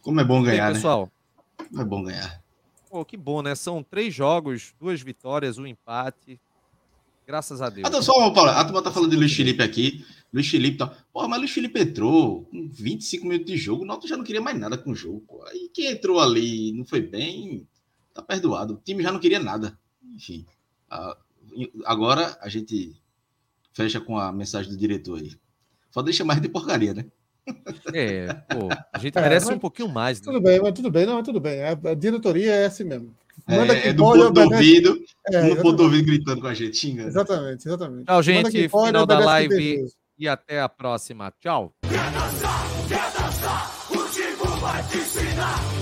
[0.00, 1.04] Como é bom ganhar, aí, pessoal?
[1.60, 1.66] né?
[1.68, 2.41] Como é bom ganhar.
[2.92, 3.54] Pô, que bom, né?
[3.54, 6.38] São três jogos, duas vitórias, um empate.
[7.26, 7.88] Graças a Deus.
[7.88, 10.04] Ah, Paulo, a turma tá falando de Luiz Felipe aqui.
[10.30, 10.88] Luiz Felipe tá.
[11.10, 13.84] Pô, mas Luiz Felipe entrou com 25 minutos de jogo.
[13.84, 15.24] O Náutico já não queria mais nada com o jogo.
[15.26, 15.42] Pô.
[15.44, 17.66] Aí quem entrou ali não foi bem,
[18.12, 18.74] tá perdoado.
[18.74, 19.78] O time já não queria nada.
[20.14, 20.44] Enfim.
[21.86, 22.94] Agora a gente
[23.72, 25.34] fecha com a mensagem do diretor aí.
[25.90, 27.06] Só deixa mais de porcaria, né?
[27.92, 30.20] É, pô, a gente é, merece um pouquinho mais.
[30.20, 30.26] Né?
[30.26, 31.62] Tudo bem, mas tudo bem, não, tudo bem.
[31.62, 33.14] A, a diretoria é assim mesmo.
[33.48, 34.98] Manda é, é do ponto do ouvido,
[35.32, 37.08] é, no ponto do ouvido gritando com a gente, xingando.
[37.08, 38.04] Exatamente, exatamente.
[38.04, 38.68] Tchau, gente.
[38.68, 39.86] Pode, final da live
[40.18, 41.32] e até a próxima.
[41.40, 41.72] Tchau.
[41.88, 45.81] Quer dançar, quer dançar, o vai te ensinar.